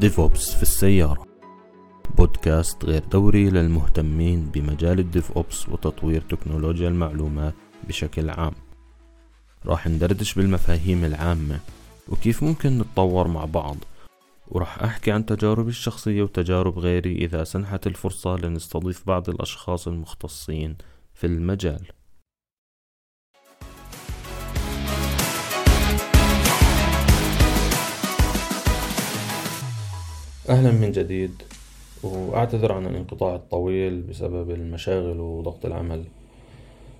DevOps 0.00 0.54
في 0.54 0.62
السيارة. 0.62 1.26
بودكاست 2.16 2.84
غير 2.84 3.04
دوري 3.04 3.50
للمهتمين 3.50 4.44
بمجال 4.44 4.98
ال 4.98 5.08
DevOps 5.08 5.68
وتطوير 5.68 6.20
تكنولوجيا 6.20 6.88
المعلومات 6.88 7.54
بشكل 7.88 8.30
عام. 8.30 8.52
راح 9.66 9.88
ندردش 9.88 10.34
بالمفاهيم 10.34 11.04
العامة 11.04 11.60
وكيف 12.08 12.42
ممكن 12.42 12.78
نتطور 12.78 13.28
مع 13.28 13.44
بعض. 13.44 13.76
وراح 14.48 14.82
أحكي 14.82 15.10
عن 15.10 15.26
تجاربي 15.26 15.70
الشخصية 15.70 16.22
وتجارب 16.22 16.78
غيري 16.78 17.16
إذا 17.24 17.44
سنحت 17.44 17.86
الفرصة 17.86 18.36
لنستضيف 18.36 19.06
بعض 19.06 19.30
الأشخاص 19.30 19.88
المختصين 19.88 20.76
في 21.14 21.26
المجال. 21.26 21.86
أهلا 30.50 30.70
من 30.70 30.92
جديد 30.92 31.42
وأعتذر 32.02 32.72
عن 32.72 32.86
الانقطاع 32.86 33.34
الطويل 33.34 34.00
بسبب 34.02 34.50
المشاغل 34.50 35.20
وضغط 35.20 35.66
العمل. 35.66 36.04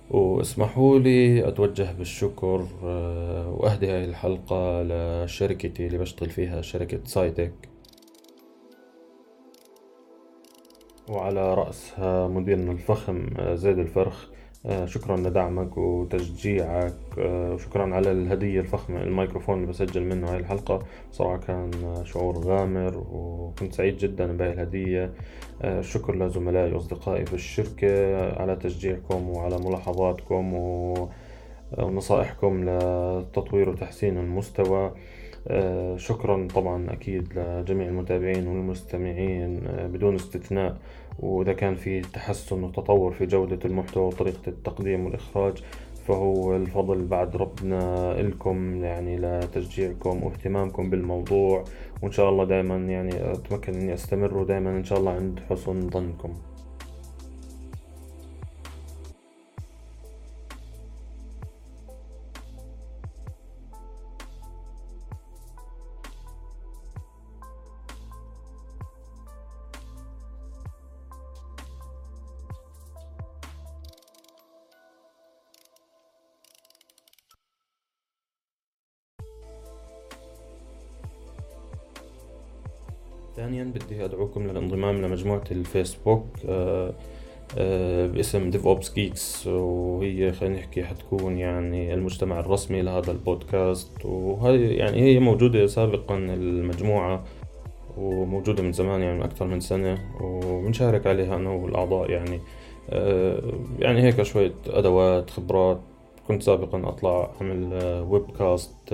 واسمحوا 0.09 0.99
لي 0.99 1.47
أتوجه 1.47 1.91
بالشكر 1.91 2.67
آه، 2.83 3.49
وأهدي 3.49 3.87
هاي 3.87 4.05
الحلقة 4.05 4.83
لشركتي 4.83 5.87
اللي 5.87 5.97
بشتغل 5.97 6.29
فيها 6.29 6.61
شركة 6.61 6.99
سايتك. 7.05 7.53
وعلى 11.09 11.53
رأسها 11.53 12.27
مديرنا 12.27 12.71
الفخم 12.71 13.27
آه، 13.39 13.55
زيد 13.55 13.79
الفرخ. 13.79 14.30
شكرا 14.85 15.17
لدعمك 15.17 15.77
وتشجيعك. 15.77 16.93
آه، 17.19 17.53
وشكرا 17.53 17.95
على 17.95 18.11
الهدية 18.11 18.59
الفخمة 18.59 19.03
الميكروفون 19.03 19.55
اللي 19.55 19.67
بسجل 19.67 20.03
منه 20.03 20.31
هاي 20.31 20.37
الحلقة. 20.37 20.83
صراحة 21.11 21.37
كان 21.37 21.71
شعور 22.05 22.37
غامر 22.37 23.03
وكنت 23.11 23.73
سعيد 23.73 23.97
جدا 23.97 24.37
بهاي 24.37 24.53
الهدية. 24.53 25.11
شكر 25.81 26.15
لزملائي 26.15 26.73
وأصدقائي 26.73 27.25
في 27.25 27.33
الشركة 27.33 28.15
على 28.41 28.55
تشجيعكم 28.55 29.29
وعلى 29.29 29.57
ملاحظاتكم 29.57 30.53
ونصائحكم 31.77 32.69
لتطوير 32.69 33.69
وتحسين 33.69 34.17
المستوى. 34.17 34.91
شكرا 35.95 36.47
طبعا 36.55 36.93
أكيد 36.93 37.39
لجميع 37.39 37.87
المتابعين 37.87 38.47
والمستمعين 38.47 39.59
بدون 39.93 40.15
استثناء. 40.15 40.77
وإذا 41.21 41.53
كان 41.53 41.75
في 41.75 42.01
تحسن 42.01 42.63
وتطور 42.63 43.11
في 43.11 43.25
جودة 43.25 43.59
المحتوى 43.65 44.03
وطريقة 44.03 44.47
التقديم 44.47 45.05
والإخراج 45.05 45.63
فهو 46.07 46.55
الفضل 46.55 47.05
بعد 47.05 47.35
ربنا 47.35 48.11
إلكم 48.19 48.83
يعني 48.83 49.17
لتشجيعكم 49.17 50.23
واهتمامكم 50.23 50.89
بالموضوع. 50.89 51.63
وإن 52.01 52.11
شاء 52.11 52.29
الله 52.29 52.45
دائما 52.45 52.75
يعني 52.75 53.31
أتمكن 53.31 53.73
إني 53.73 53.93
أستمر 53.93 54.37
ودائما 54.37 54.69
إن 54.69 54.83
شاء 54.83 54.99
الله 54.99 55.11
عند 55.11 55.39
حسن 55.49 55.89
ظنكم. 55.89 56.33
ثانيا 83.35 83.63
بدي 83.63 84.05
أدعوكم 84.05 84.47
للانضمام 84.47 85.01
لمجموعة 85.01 85.43
الفيسبوك 85.51 86.25
آه، 86.49 86.93
آه، 87.57 88.07
باسم 88.07 88.49
DevOps 88.49 88.93
Geeks 88.93 89.47
وهي 89.47 90.31
خلينا 90.31 90.55
نحكي 90.55 90.83
حتكون 90.83 91.37
يعني 91.37 91.93
المجتمع 91.93 92.39
الرسمي 92.39 92.81
لهذا 92.81 93.11
البودكاست. 93.11 94.05
وهي 94.05 94.73
يعني 94.73 95.01
هي 95.01 95.19
موجودة 95.19 95.67
سابقا 95.67 96.17
المجموعة 96.17 97.23
وموجودة 97.97 98.63
من 98.63 98.71
زمان 98.71 99.01
يعني 99.01 99.17
من 99.17 99.23
أكثر 99.23 99.45
من 99.45 99.59
سنة 99.59 99.97
وبنشارك 100.21 101.07
عليها 101.07 101.35
أنا 101.35 101.49
والأعضاء 101.49 102.11
يعني. 102.11 102.39
آه، 102.89 103.41
يعني 103.79 104.01
هيك 104.01 104.21
شوية 104.21 104.53
أدوات 104.67 105.29
خبرات 105.29 105.81
كنت 106.27 106.43
سابقا 106.43 106.89
أطلع 106.89 107.31
أعمل 107.41 107.73
webcast 108.09 108.93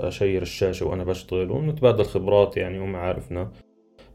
أ 0.00 0.07
share 0.07 0.42
الشاشة 0.42 0.86
وأنا 0.86 1.04
بشتغل 1.04 1.50
ونتبادل 1.50 2.04
خبرات 2.04 2.56
يعني 2.56 2.78
ومعارفنا 2.78 3.52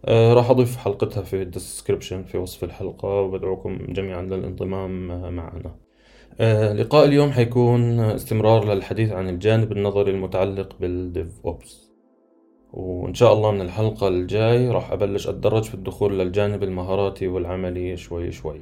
آه، 0.05 0.33
راح 0.33 0.49
أضيف 0.49 0.77
حلقتها 0.77 1.23
في 1.23 1.41
ال 1.41 1.48
description 1.48 2.23
في 2.23 2.37
وصف 2.37 2.63
الحلقة 2.63 3.07
وبدعوكم 3.07 3.77
جميعا 3.89 4.21
للانضمام 4.21 5.07
معنا. 5.35 5.75
آه، 6.39 6.73
لقاء 6.73 7.05
اليوم 7.05 7.31
حيكون 7.31 7.99
استمرار 7.99 8.73
للحديث 8.73 9.11
عن 9.11 9.29
الجانب 9.29 9.71
النظري 9.71 10.11
المتعلق 10.11 10.75
بال 10.79 11.39
DevOps 11.45 11.91
وإن 12.73 13.13
شاء 13.13 13.33
الله 13.33 13.51
من 13.51 13.61
الحلقة 13.61 14.07
الجاي 14.07 14.69
راح 14.69 14.91
أبلش 14.91 15.27
أتدرج 15.27 15.63
في 15.63 15.73
الدخول 15.73 16.19
للجانب 16.19 16.63
المهاراتي 16.63 17.27
والعملي 17.27 17.97
شوي 17.97 18.31
شوي. 18.31 18.61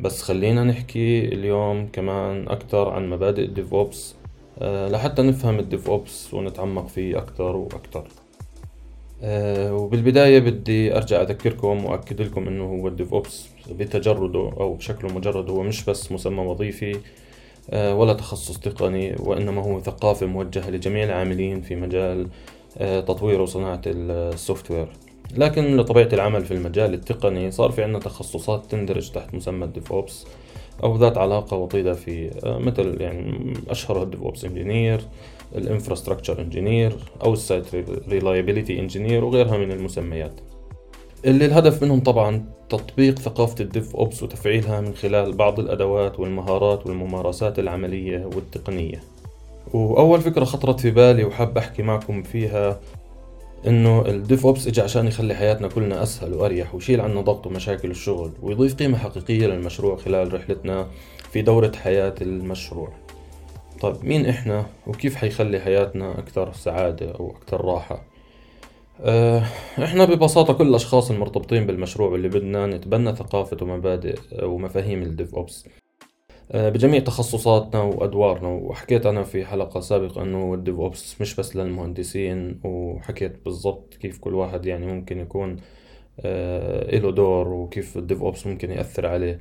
بس 0.00 0.22
خلينا 0.22 0.64
نحكي 0.64 1.18
اليوم 1.24 1.86
كمان 1.92 2.48
أكثر 2.48 2.88
عن 2.90 3.10
مبادئ 3.10 3.42
ال 3.44 3.74
DevOps 3.74 4.14
آه، 4.58 4.88
لحتى 4.88 5.22
نفهم 5.22 5.58
ال 5.58 5.88
DevOps 5.90 6.34
ونتعمق 6.34 6.86
فيه 6.88 7.18
أكثر 7.18 7.56
وأكثر 7.56 8.08
أه 9.22 9.74
وبالبداية 9.74 10.38
بدي 10.38 10.96
أرجع 10.96 11.22
أذكركم 11.22 11.84
وأكد 11.84 12.22
لكم 12.22 12.48
أنه 12.48 12.64
هو 12.64 12.88
ال 12.88 13.14
DevOps 13.14 13.46
بتجرده 13.70 14.52
أو 14.60 14.74
بشكله 14.74 15.14
مجرد 15.14 15.50
هو 15.50 15.62
مش 15.62 15.84
بس 15.84 16.12
مسمى 16.12 16.40
وظيفي 16.40 16.96
أه 17.70 17.94
ولا 17.94 18.12
تخصص 18.12 18.58
تقني 18.58 19.16
وإنما 19.20 19.62
هو 19.62 19.80
ثقافة 19.80 20.26
موجهة 20.26 20.70
لجميع 20.70 21.04
العاملين 21.04 21.60
في 21.62 21.76
مجال 21.76 22.28
تطوير 22.78 23.40
وصناعة 23.40 23.80
ال 23.86 24.70
software 24.70 24.88
لكن 25.36 25.76
لطبيعة 25.76 26.08
العمل 26.12 26.44
في 26.44 26.54
المجال 26.54 26.94
التقني 26.94 27.50
صار 27.50 27.70
في 27.70 27.82
عندنا 27.82 27.98
تخصصات 27.98 28.66
تندرج 28.70 29.10
تحت 29.10 29.34
مسمى 29.34 29.64
ال 29.64 29.92
DevOps 29.92 30.26
أو 30.82 30.96
ذات 30.96 31.18
علاقة 31.18 31.56
وطيدة 31.56 31.92
في 31.92 32.30
آه، 32.44 32.58
مثل 32.58 33.00
يعني 33.00 33.54
أشهرها 33.68 34.02
ال 34.02 34.22
DevOps 34.22 34.44
engineer 34.44 35.00
ال 35.56 35.62
infrastructure 35.62 36.40
engineer 36.40 36.96
أو 37.24 37.32
ال 37.32 37.38
site 37.38 37.64
reliability 38.08 38.80
engineer 38.80 39.24
وغيرها 39.24 39.58
من 39.58 39.72
المسميات. 39.72 40.32
اللي 41.24 41.46
الهدف 41.46 41.82
منهم 41.82 42.00
طبعا 42.00 42.44
تطبيق 42.68 43.18
ثقافة 43.18 43.54
ال 43.60 43.96
DevOps 43.96 44.22
وتفعيلها 44.22 44.80
من 44.80 44.94
خلال 44.94 45.32
بعض 45.32 45.60
الأدوات 45.60 46.20
والمهارات 46.20 46.86
والممارسات 46.86 47.58
العملية 47.58 48.30
والتقنية. 48.34 49.02
وأول 49.74 50.20
فكرة 50.20 50.44
خطرت 50.44 50.80
في 50.80 50.90
بالي 50.90 51.24
وحاب 51.24 51.58
أحكي 51.58 51.82
معكم 51.82 52.22
فيها 52.22 52.80
إنه 53.66 54.06
ال 54.06 54.46
DevOps 54.46 54.66
إجا 54.66 54.82
عشان 54.82 55.06
يخلي 55.06 55.34
حياتنا 55.34 55.68
كلنا 55.68 56.02
أسهل 56.02 56.34
وأريح 56.34 56.74
ويشيل 56.74 57.00
عنا 57.00 57.20
ضغط 57.20 57.46
ومشاكل 57.46 57.90
الشغل 57.90 58.32
ويضيف 58.42 58.74
قيمة 58.74 58.98
حقيقية 58.98 59.46
للمشروع 59.46 59.96
خلال 59.96 60.34
رحلتنا 60.34 60.86
في 61.32 61.42
دورة 61.42 61.72
حياة 61.76 62.14
المشروع. 62.22 62.92
طيب 63.80 64.04
مين 64.04 64.26
إحنا 64.26 64.66
وكيف 64.86 65.14
حيخلي 65.16 65.60
حياتنا 65.60 66.18
أكثر 66.18 66.52
سعادة 66.52 67.10
أو 67.10 67.30
أكثر 67.36 67.64
راحة؟ 67.64 68.04
أه 69.00 69.44
إحنا 69.84 70.04
ببساطة 70.04 70.52
كل 70.52 70.68
الأشخاص 70.68 71.10
المرتبطين 71.10 71.66
بالمشروع 71.66 72.14
اللي 72.14 72.28
بدنا 72.28 72.66
نتبنى 72.66 73.16
ثقافة 73.16 73.56
ومبادئ 73.62 74.18
ومفاهيم 74.42 75.02
ال 75.02 75.34
DevOps 75.34 75.66
أه 75.66 75.87
بجميع 76.54 77.00
تخصصاتنا 77.00 77.82
وأدوارنا. 77.82 78.48
وحكيت 78.48 79.06
أنا 79.06 79.22
في 79.22 79.44
حلقة 79.46 79.80
سابقة 79.80 80.22
أنه 80.22 80.54
ال 80.54 80.74
DevOps 80.74 81.20
مش 81.20 81.36
بس 81.36 81.56
للمهندسين 81.56 82.60
وحكيت 82.64 83.44
بالضبط 83.44 83.94
كيف 83.94 84.18
كل 84.18 84.34
واحد 84.34 84.66
يعني 84.66 84.86
ممكن 84.86 85.18
يكون 85.18 85.56
أه 86.20 86.98
له 86.98 87.10
دور 87.12 87.48
وكيف 87.48 87.96
ال 87.96 88.22
DevOps 88.22 88.46
ممكن 88.46 88.70
يأثر 88.70 89.06
عليه. 89.06 89.40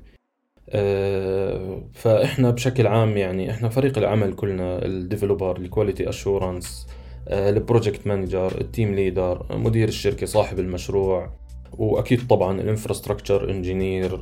آه، 0.69 1.81
فإحنا 1.93 2.51
بشكل 2.51 2.87
عام 2.87 3.17
يعني 3.17 3.51
إحنا 3.51 3.69
فريق 3.69 3.97
العمل 3.97 4.33
كلنا 4.33 4.85
الديفلوبر 4.85 5.57
الكواليتي 5.57 6.09
اشورنس 6.09 6.87
البروجكت 7.27 8.07
مانجر 8.07 8.61
التيم 8.61 8.95
ليدر 8.95 9.45
مدير 9.57 9.87
الشركة 9.87 10.25
صاحب 10.25 10.59
المشروع. 10.59 11.29
وأكيد 11.77 12.27
طبعا 12.27 12.61
ال 12.61 12.67
infrastructure 12.67 13.49
engineer 13.49 14.19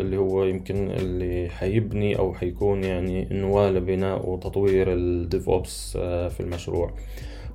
اللي 0.00 0.16
هو 0.16 0.44
يمكن 0.44 0.90
اللي 0.90 1.48
حيبني 1.50 2.18
أو 2.18 2.34
حيكون 2.34 2.84
يعني 2.84 3.28
نواه 3.30 3.70
لبناء 3.70 4.28
وتطوير 4.28 4.92
ال 4.92 5.48
DevOps 5.48 5.98
آه، 6.00 6.28
في 6.28 6.40
المشروع. 6.40 6.90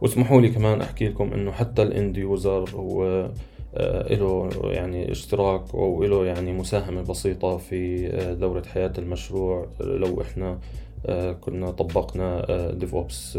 واسمحوا 0.02 0.42
لي 0.42 0.50
كمان 0.50 0.82
أحكي 0.82 1.08
لكم 1.08 1.34
إنه 1.34 1.52
حتى 1.52 1.82
ال 1.82 1.91
end 1.91 2.18
user 2.18 2.70
هو 2.76 3.30
آه، 3.76 4.14
له 4.14 4.50
يعني 4.64 5.12
اشتراك 5.12 5.76
أو 5.76 6.04
له 6.04 6.26
يعني 6.26 6.54
مساهمة 6.54 7.02
بسيطة 7.02 7.58
في 7.58 8.08
آه، 8.08 8.34
دورة 8.34 8.64
حياة 8.74 8.94
المشروع 8.98 9.68
لو 9.80 10.22
إحنا 10.22 10.60
آه، 11.06 11.32
كنا 11.32 11.72
طبقنا 11.72 12.46
DevOps 12.72 13.38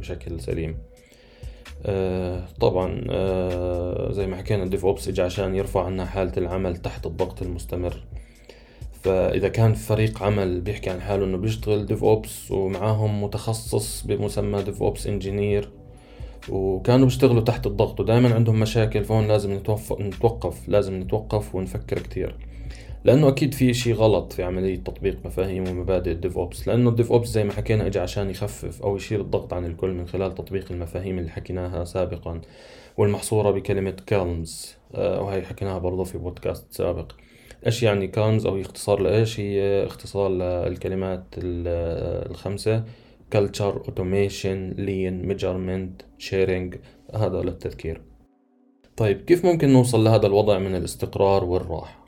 بشكل 0.00 0.40
سليم. 0.40 0.76
آه 1.86 2.44
طبعا 2.60 3.04
آه 3.10 4.12
زي 4.12 4.26
ما 4.26 4.36
حكينا 4.36 4.62
ال 4.62 4.84
DevOps 4.84 5.08
اجى 5.08 5.22
عشان 5.22 5.54
يرفع 5.54 5.84
عنا 5.84 6.04
حالة 6.04 6.32
العمل 6.36 6.76
تحت 6.76 7.06
الضغط 7.06 7.42
المستمر. 7.42 7.96
فإذا 9.02 9.48
كان 9.48 9.74
فريق 9.74 10.22
عمل 10.22 10.60
بيحكي 10.60 10.90
عن 10.90 11.00
حاله 11.00 11.24
إنه 11.24 11.36
بيشتغل 11.36 11.86
DevOps 11.86 12.50
ومعاهم 12.50 13.24
متخصص 13.24 14.02
بمسمى 14.06 14.62
DevOps 14.62 15.06
engineer 15.06 15.70
وكانوا 16.48 17.04
بيشتغلوا 17.04 17.42
تحت 17.42 17.66
الضغط 17.66 18.00
ودائما 18.00 18.34
عندهم 18.34 18.60
مشاكل 18.60 19.04
فهون 19.04 19.28
لازم 19.28 19.52
نتوقف 20.00 20.68
لازم 20.68 21.00
نتوقف 21.00 21.54
ونفكر 21.54 21.98
كتير. 21.98 22.49
لأنه 23.04 23.28
أكيد 23.28 23.54
في 23.54 23.74
شيء 23.74 23.94
غلط 23.94 24.32
في 24.32 24.42
عملية 24.42 24.76
تطبيق 24.76 25.26
مفاهيم 25.26 25.68
ومبادئ 25.68 26.10
ال 26.10 26.38
DevOps 26.38 26.68
لأنه 26.68 26.90
ال 26.90 27.12
DevOps 27.12 27.28
زي 27.28 27.44
ما 27.44 27.52
حكينا 27.52 27.86
اجى 27.86 27.98
عشان 27.98 28.30
يخفف 28.30 28.82
أو 28.82 28.96
يشيل 28.96 29.20
الضغط 29.20 29.52
عن 29.52 29.64
الكل 29.64 29.90
من 29.90 30.06
خلال 30.06 30.34
تطبيق 30.34 30.72
المفاهيم 30.72 31.18
اللي 31.18 31.30
حكيناها 31.30 31.84
سابقا 31.84 32.40
والمحصورة 32.96 33.50
بكلمة 33.50 33.96
CALMS 34.06 34.76
آه، 34.94 35.22
وهي 35.22 35.42
حكيناها 35.42 35.78
برضه 35.78 36.04
في 36.04 36.18
بودكاست 36.18 36.72
سابق. 36.72 37.12
إيش 37.66 37.82
يعني 37.82 38.06
CALMS 38.06 38.46
أو 38.46 38.60
اختصار 38.60 39.00
لإيش؟ 39.00 39.40
هي 39.40 39.86
اختصار 39.86 40.28
للكلمات 40.28 41.24
الخمسة 41.36 42.84
culture 43.32 43.76
automation 43.76 44.74
lean 44.78 45.26
measurement 45.26 46.02
sharing 46.18 46.76
هذا 47.14 47.42
للتذكير. 47.42 48.02
طيب 48.96 49.20
كيف 49.20 49.44
ممكن 49.44 49.68
نوصل 49.68 50.04
لهذا 50.04 50.26
الوضع 50.26 50.58
من 50.58 50.74
الاستقرار 50.74 51.44
والراحة؟ 51.44 51.99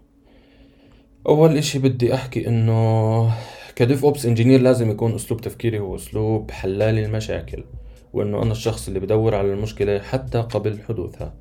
أول 1.29 1.57
إشي 1.57 1.79
بدي 1.79 2.15
أحكي 2.15 2.49
إنه 2.49 3.33
ك 3.77 4.05
DevOps 4.05 4.27
engineer 4.27 4.61
لازم 4.61 4.91
يكون 4.91 5.15
أسلوب 5.15 5.41
تفكيري 5.41 5.79
هو 5.79 5.97
أسلوب 5.97 6.51
حلال 6.51 6.99
المشاكل 6.99 7.65
وإنه 8.13 8.43
أنا 8.43 8.53
الشخص 8.53 8.89
اللي 8.89 9.01
بدور 9.01 9.35
على 9.35 9.53
المشكلة 9.53 9.99
حتى 9.99 10.39
قبل 10.39 10.79
حدوثها. 10.89 11.35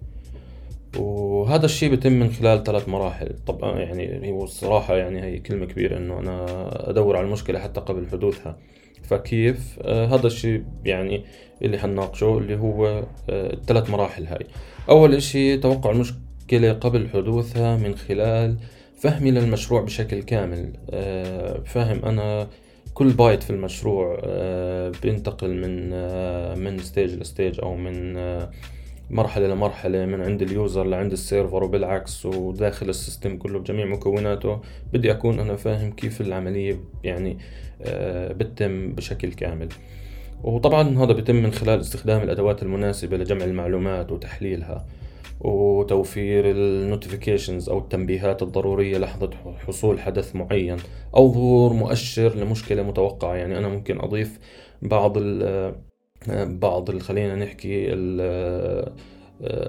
وهذا 0.98 1.66
الشيء 1.66 1.90
بيتم 1.90 2.12
من 2.12 2.32
خلال 2.32 2.64
ثلاث 2.64 2.90
مراحل. 2.90 3.36
طبعا 3.48 3.80
يعني 3.80 4.32
هو 4.32 4.44
الصراحة 4.44 4.96
يعني 4.98 5.24
هي 5.24 5.40
كلمة 5.40 5.66
كبيرة 5.66 5.98
إنه 5.98 6.20
أنا 6.20 6.46
أدور 6.90 7.18
على 7.18 7.26
المشكلة 7.26 7.60
حتى 7.60 7.82
قبل 7.82 8.08
حدوثها. 8.12 8.58
فكيف؟ 9.04 9.80
آه 9.82 10.06
هذا 10.06 10.28
الشيء 10.28 10.64
يعني 10.86 11.24
اللي 11.62 11.78
حنناقشه 11.78 12.38
اللي 12.38 12.58
هو 12.58 12.88
آه 13.30 13.54
الثلاث 13.54 13.90
مراحل 13.90 14.28
هاي. 14.28 14.46
أول 14.90 15.16
إشي 15.16 15.58
توقع 15.58 15.92
المشكلة 15.92 16.74
قبل 16.74 17.10
حدوثها 17.10 17.78
من 17.78 17.96
خلال 17.96 18.58
فهمي 19.02 19.32
للمشروع 19.32 19.82
بشكل 19.82 20.24
كامل. 20.24 20.74
آه، 20.90 21.60
فاهم 21.66 22.06
أنا 22.06 22.48
كل 22.94 23.10
بايت 23.10 23.44
في 23.44 23.50
المشروع 23.50 24.22
آه، 24.24 24.92
بينتقل 25.04 25.62
من 25.62 25.90
آه، 25.94 26.56
من 26.56 26.78
stage 26.78 27.14
ل 27.14 27.21
stage 27.21 27.60
أو 27.60 27.76
من 27.76 28.18
مرحلة 29.10 29.48
لمرحلة 29.48 30.06
من 30.06 30.22
عند 30.22 30.42
ال 30.42 30.50
user 30.50 30.84
لعند 30.84 31.12
ال 31.12 31.19
server 31.19 31.64
وبالعكس 31.64 32.26
وداخل 32.26 32.90
ال 32.90 32.97
system 32.97 33.38
كله 33.38 33.60
بجميع 33.60 33.86
مكوناته. 33.86 34.62
بدي 34.94 35.12
أكون 35.12 35.40
أنا 35.40 35.56
فاهم 35.56 35.92
كيف 35.92 36.22
العملية 36.22 36.80
يعني 37.04 37.38
بتتم 38.32 38.92
بشكل 38.92 39.34
كامل. 39.34 39.70
وطبعا 40.44 40.98
هذا 40.98 41.14
بيتم 41.14 41.36
من 41.36 41.52
خلال 41.52 41.80
استخدام 41.80 42.22
الأدوات 42.22 42.64
المناسبة 42.64 43.18
لجمع 43.18 43.46
المعلومات 43.46 44.12
وتحليلها. 44.12 44.86
وتوفير 45.44 46.52
ال 46.52 46.60
notifications 46.60 47.70
أو 47.70 47.78
التنبيهات 47.78 48.44
الضرورية 48.44 48.98
لحظة 48.98 49.30
حصول 49.68 50.00
حدث 50.00 50.36
معين 50.36 50.78
أو 51.16 51.34
ظهور 51.34 51.74
مؤشر 51.74 52.36
لمشكلة 52.36 52.84
متوقعة. 52.84 53.36
يعني 53.36 53.58
أنا 53.58 53.68
ممكن 53.68 54.02
أضيف 54.02 54.40
بعض 54.82 55.14
ال 55.18 55.76
بعض 56.60 56.98
خلينا 56.98 57.36
نحكي 57.36 57.88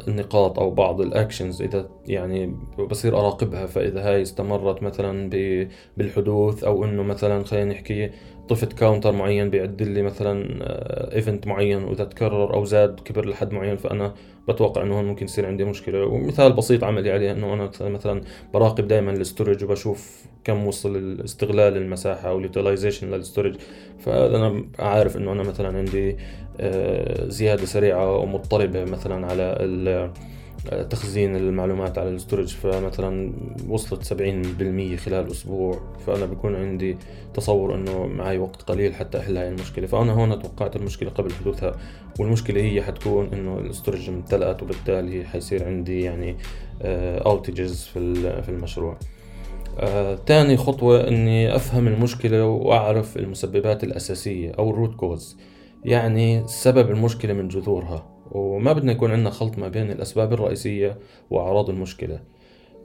النقاط 0.09 0.59
أو 0.59 0.71
بعض 0.71 1.01
ال 1.01 1.08
actions 1.09 1.63
إذا 1.63 1.89
يعني 2.07 2.57
بصير 2.91 3.19
أراقبها. 3.19 3.67
فإذا 3.67 4.09
هاي 4.09 4.23
استمرت 4.23 4.83
مثلا 4.83 5.31
بالحدوث 5.97 6.65
أو 6.65 6.85
إنه 6.85 7.03
مثلا 7.03 7.45
خلينا 7.45 7.73
نحكي 7.73 8.11
ضفت 8.53 8.73
counter 8.73 9.13
معين 9.13 9.51
بيعدل 9.51 9.89
لي 9.89 10.03
مثلا 10.03 10.49
event 11.15 11.47
معين 11.47 11.85
وإذا 11.85 12.05
تكرر 12.05 12.55
أو 12.55 12.65
زاد 12.65 13.01
كبر 13.01 13.29
لحد 13.29 13.53
معين 13.53 13.77
فأنا 13.77 14.15
بتوقع 14.49 14.83
إنه 14.83 14.99
هون 14.99 15.05
ممكن 15.05 15.25
يصير 15.25 15.47
عندي 15.47 15.65
مشكلة. 15.65 16.05
ومثال 16.05 16.53
بسيط 16.53 16.85
عملي 16.85 17.11
عليه 17.13 17.33
إنه 17.33 17.55
أنا 17.55 17.71
مثلا 17.81 18.21
براقب 18.55 18.89
دائما 18.89 19.13
ال 19.13 19.19
storage 19.19 19.65
وبشوف 19.65 20.25
كم 20.45 20.67
وصل 20.67 21.21
استغلال 21.25 21.77
المساحه 21.77 22.29
أو 22.29 22.39
ال 22.39 22.45
utilization 22.45 23.11
لل 23.11 23.21
storage 23.21 23.57
فانا 23.99 24.65
عارف 24.79 25.17
إنه 25.17 25.33
أنا 25.33 25.43
مثلا 25.43 25.79
عندي 25.79 26.17
آه، 26.61 27.29
زيادة 27.29 27.65
سريعة 27.65 28.17
ومضطربة 28.17 28.85
مثلا 28.85 29.27
على 29.27 29.57
تخزين 30.91 31.37
المعلومات 31.37 31.99
على 31.99 32.09
ال 32.09 32.14
storage 32.15 32.55
فمثلا 32.55 33.33
وصلت 33.69 34.05
70% 34.05 34.97
خلال 34.97 35.31
أسبوع 35.31 35.81
فأنا 36.07 36.27
بكون 36.27 36.57
عندي 36.57 36.97
تصور 37.35 37.75
إنه 37.75 38.07
معي 38.07 38.39
وقت 38.39 38.63
قليل 38.63 38.95
حتى 38.95 39.19
أحل 39.19 39.37
هاي 39.37 39.49
المشكلة. 39.49 39.87
فأنا 39.87 40.13
هون 40.13 40.43
توقعت 40.43 40.77
المشكلة 40.77 41.11
قبل 41.11 41.33
حدوثها 41.33 41.77
والمشكلة 42.21 42.61
هي 42.61 42.83
حتكون 42.83 43.29
إنه 43.33 43.59
ال 43.59 43.65
storage 43.65 44.09
امتلأت 44.09 44.63
وبالتالي 44.63 45.25
حيصير 45.25 45.65
عندي 45.65 46.01
يعني 46.03 46.37
outages 46.83 47.89
آه، 47.89 47.93
في 47.93 48.43
في 48.43 48.49
المشروع. 48.49 48.99
آه، 49.79 50.15
تاني 50.15 50.57
خطوة 50.57 51.09
إني 51.09 51.57
أفهم 51.57 51.89
المشكلة 51.89 52.45
وأعرف 52.45 53.17
المسببات 53.17 53.85
الأساسية 53.85 54.53
أو 54.59 54.71
ال 54.71 54.76
root 54.76 54.95
cause 54.95 55.37
يعني 55.85 56.43
سبب 56.47 56.91
المشكلة 56.91 57.33
من 57.33 57.49
جذورها. 57.49 58.12
وما 58.33 58.73
بدنا 58.73 58.93
يكون 58.93 59.11
عندنا 59.11 59.31
خلط 59.31 59.59
ما 59.59 59.69
بين 59.69 59.91
الأسباب 59.91 60.33
الرئيسية 60.33 60.99
وأعراض 61.31 61.71
المشكلة. 61.71 62.21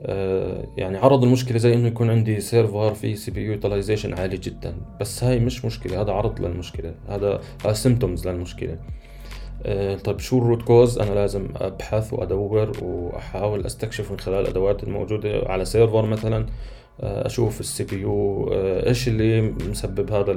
آه، 0.02 0.64
يعني 0.76 0.98
عرض 0.98 1.24
المشكلة 1.24 1.58
زي 1.58 1.74
إنه 1.74 1.86
يكون 1.86 2.10
عندي 2.10 2.40
server 2.40 2.94
فيه 2.94 3.14
CPU 3.14 3.40
utilization 3.40 4.14
عالي 4.14 4.36
جدا 4.36 4.74
بس 5.00 5.24
هاي 5.24 5.38
مش 5.40 5.64
مشكلة 5.64 6.00
هذا 6.00 6.12
عرض 6.12 6.40
للمشكلة 6.40 6.94
هذا 7.08 7.40
هذا 7.64 7.72
symptoms 7.72 8.28
للمشكلة. 8.28 8.78
آه، 9.62 9.96
طيب 9.96 10.18
شو 10.18 10.38
ال 10.38 10.43
root 10.43 10.62
cause 10.62 10.98
أنا 10.98 11.14
لازم 11.14 11.48
أبحث 11.56 12.12
وأدور 12.12 12.72
وأحاول 12.82 13.66
أستكشف 13.66 14.12
من 14.12 14.18
خلال 14.18 14.40
الأدوات 14.40 14.84
الموجودة 14.84 15.42
على 15.46 15.64
server 15.64 16.06
مثلا. 16.06 16.46
آه، 17.00 17.26
أشوف 17.26 17.60
ال 17.60 17.84
CPU 17.84 18.48
إيش 18.52 19.08
اللي 19.08 19.40
مسبب 19.40 20.12
هذا 20.12 20.32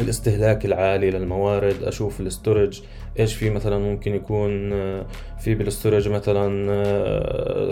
الاستهلاك 0.00 0.66
العالي 0.66 1.10
للموارد 1.10 1.82
أشوف 1.82 2.20
ال 2.20 2.28
storage 2.28 2.82
إيش 3.18 3.34
في 3.34 3.50
مثلا 3.50 3.78
ممكن 3.78 4.14
يكون 4.14 4.72
آه، 4.72 5.06
في 5.38 5.54
بال 5.54 5.66
storage 5.66 6.08
مثلا 6.08 6.48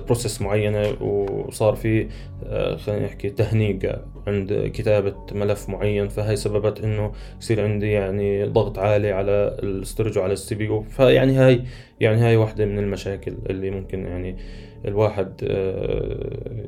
process 0.01 0.43
آه، 0.43 0.45
معينة 0.45 1.03
وصار 1.03 1.75
في 1.75 2.09
آه، 2.47 2.77
خلينا 2.77 3.07
نحكي 3.07 3.31
تهنيج 3.31 3.87
عند 4.27 4.71
كتابة 4.75 5.15
ملف 5.33 5.69
معين 5.69 6.09
فهي 6.09 6.37
سببت 6.37 6.81
إنه 6.85 7.13
يصير 7.41 7.65
عندي 7.65 7.93
يعني 7.93 8.45
ضغط 8.45 8.79
عالي 8.79 9.13
على 9.13 9.57
ال 9.63 9.70
storage 9.70 10.19
وعلى 10.19 10.33
ال 10.33 10.55
CPU. 10.55 10.83
فيعني 10.83 11.37
هاي 11.37 11.65
يعني 12.01 12.21
هاي 12.21 12.37
واحدة 12.37 12.67
من 12.67 12.79
المشاكل 12.79 13.35
اللي 13.51 13.71
ممكن 13.71 14.07
يعني 14.07 14.37
الواحد 14.85 15.43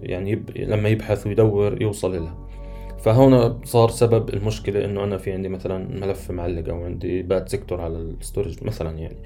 يعني 0.02 0.42
لما 0.56 0.88
يبحث 0.88 1.26
ويدور 1.26 1.82
يوصل 1.82 2.22
لها. 2.22 2.45
فهون 3.06 3.64
صار 3.64 3.90
سبب 3.90 4.28
المشكلة 4.34 4.84
إنه 4.84 5.04
أنا 5.04 5.16
في 5.16 5.32
عندي 5.32 5.48
مثلا 5.48 5.88
ملف 6.00 6.30
معلق 6.30 6.68
أو 6.68 6.84
عندي 6.84 7.22
bad 7.22 7.48
sector 7.48 7.80
على 7.80 7.96
ال 7.96 8.05
storage 8.05 8.64
مثلا 8.64 8.98
يعني. 8.98 9.16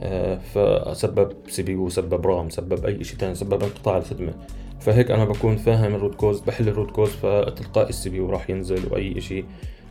آه، 0.00 0.38
فسبب 0.38 1.32
CPU 1.48 1.88
سبب 1.88 2.26
RAM 2.26 2.50
سبب 2.50 2.86
أي 2.86 3.04
شيء 3.04 3.18
ثاني 3.18 3.34
سبب 3.34 3.62
انقطاع 3.62 3.96
الخدمة. 3.96 4.32
فهيك 4.80 5.10
أنا 5.10 5.24
بكون 5.24 5.56
فاهم 5.56 5.94
ال 5.94 5.98
root 5.98 6.14
cause 6.14 6.40
بحل 6.40 6.68
ال 6.68 6.72
root 6.72 6.90
cause 6.90 7.08
فتلقائي 7.08 7.88
ال 7.88 8.10
CPU 8.10 8.30
راح 8.30 8.50
ينزل 8.50 8.92
وأي 8.92 9.20
شيء 9.20 9.44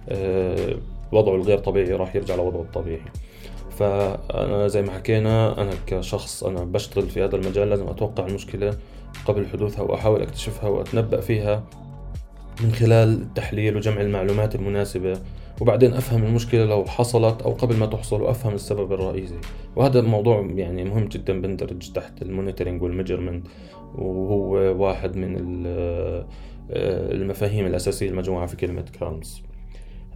آه، 0.10 0.76
وضعه 1.12 1.36
الغير 1.36 1.58
طبيعي 1.58 1.94
راح 1.94 2.16
يرجع 2.16 2.36
لوضعه 2.36 2.62
الطبيعي. 2.62 3.02
فأنا 3.70 4.68
زي 4.68 4.82
ما 4.82 4.92
حكينا 4.92 5.62
أنا 5.62 5.72
كشخص 5.88 6.44
أنا 6.44 6.64
بشتغل 6.64 7.10
في 7.10 7.24
هذا 7.24 7.36
المجال 7.36 7.70
لازم 7.70 7.88
أتوقع 7.88 8.28
المشكلة 8.28 8.78
قبل 9.26 9.48
حدوثها 9.48 9.82
وأحاول 9.82 10.22
أكتشفها 10.22 10.70
وأتنبأ 10.70 11.22
فيها. 11.22 11.64
من 12.64 12.72
خلال 12.72 13.22
التحليل 13.22 13.76
وجمع 13.78 14.02
المعلومات 14.02 14.56
المناسبة 14.56 15.20
وبعدين 15.62 15.94
أفهم 15.94 16.24
المشكلة 16.24 16.66
لو 16.66 16.86
حصلت 16.86 17.42
أو 17.42 17.52
قبل 17.52 17.76
ما 17.76 17.86
تحصل 17.86 18.22
وأفهم 18.22 18.54
السبب 18.54 18.94
الرئيسي. 18.94 19.40
وهذا 19.76 20.00
الموضوع 20.00 20.48
يعني 20.56 20.84
مهم 20.84 21.06
جدا 21.06 21.42
بندرج 21.42 21.92
تحت 21.92 22.22
ال 22.22 22.27
monitoring 22.27 22.82
وال 22.82 22.92
measurement 22.92 23.48
وهو 23.96 24.54
واحد 24.84 25.16
من 25.18 25.64
آه، 25.68 26.26
المفاهيم 27.12 27.66
الأساسية 27.66 28.10
المجموعة 28.10 28.46
في 28.46 28.56
كلمة 28.56 28.86
CALMS. 29.00 29.42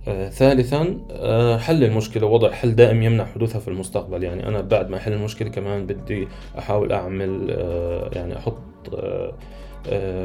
آه 0.08 0.30
ثالثا 0.30 0.98
آه 1.12 1.58
حل 1.58 1.84
المشكلة 1.84 2.28
وضع 2.28 2.52
حل 2.52 2.76
دائم 2.76 3.04
يمنع 3.04 3.26
حدوثها 3.26 3.60
في 3.60 3.68
المستقبل. 3.68 4.24
يعني 4.24 4.48
أنا 4.48 4.62
بعد 4.62 4.90
ما 4.90 4.98
أحل 4.98 5.14
المشكلة 5.14 5.50
كمان 5.50 5.86
بدي 5.86 6.28
أحاول 6.58 6.92
أعمل 6.92 7.48
آه 7.52 8.10
يعني 8.14 8.38
أحط 8.38 8.62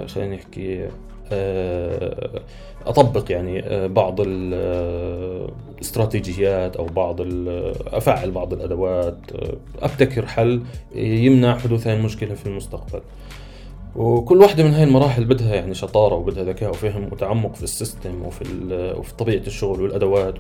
خلينا 0.07 0.37
نحكي 0.37 0.89
أطبق 2.87 3.33
يعني 3.33 3.89
بعض 3.89 4.21
الاستراتيجيات 4.21 6.77
أو 6.77 6.85
بعض 6.85 7.17
أفعل 7.87 8.31
بعض 8.31 8.53
الأدوات 8.53 9.17
أبتكر 9.83 10.27
حل 10.27 10.63
يمنع 10.95 11.59
حدوث 11.59 11.87
هذه 11.87 11.97
المشكلة 11.97 12.35
في 12.35 12.47
المستقبل. 12.47 13.01
وكل 13.97 14.41
واحدة 14.41 14.65
من 14.65 14.71
هاي 14.71 14.85
المراحل 14.85 15.25
بدها 15.25 15.55
يعني 15.55 15.75
شطارة 15.75 16.15
وبدها 16.15 16.45
ذكاء 16.45 16.71
وفهم 16.71 17.09
وتعمق 17.13 17.55
في 17.55 17.63
ال 17.63 17.72
system 17.72 18.25
وفي 18.25 18.45
وفي 18.99 19.15
طبيعة 19.15 19.43
الشغل 19.47 19.83
والأدوات 19.83 20.35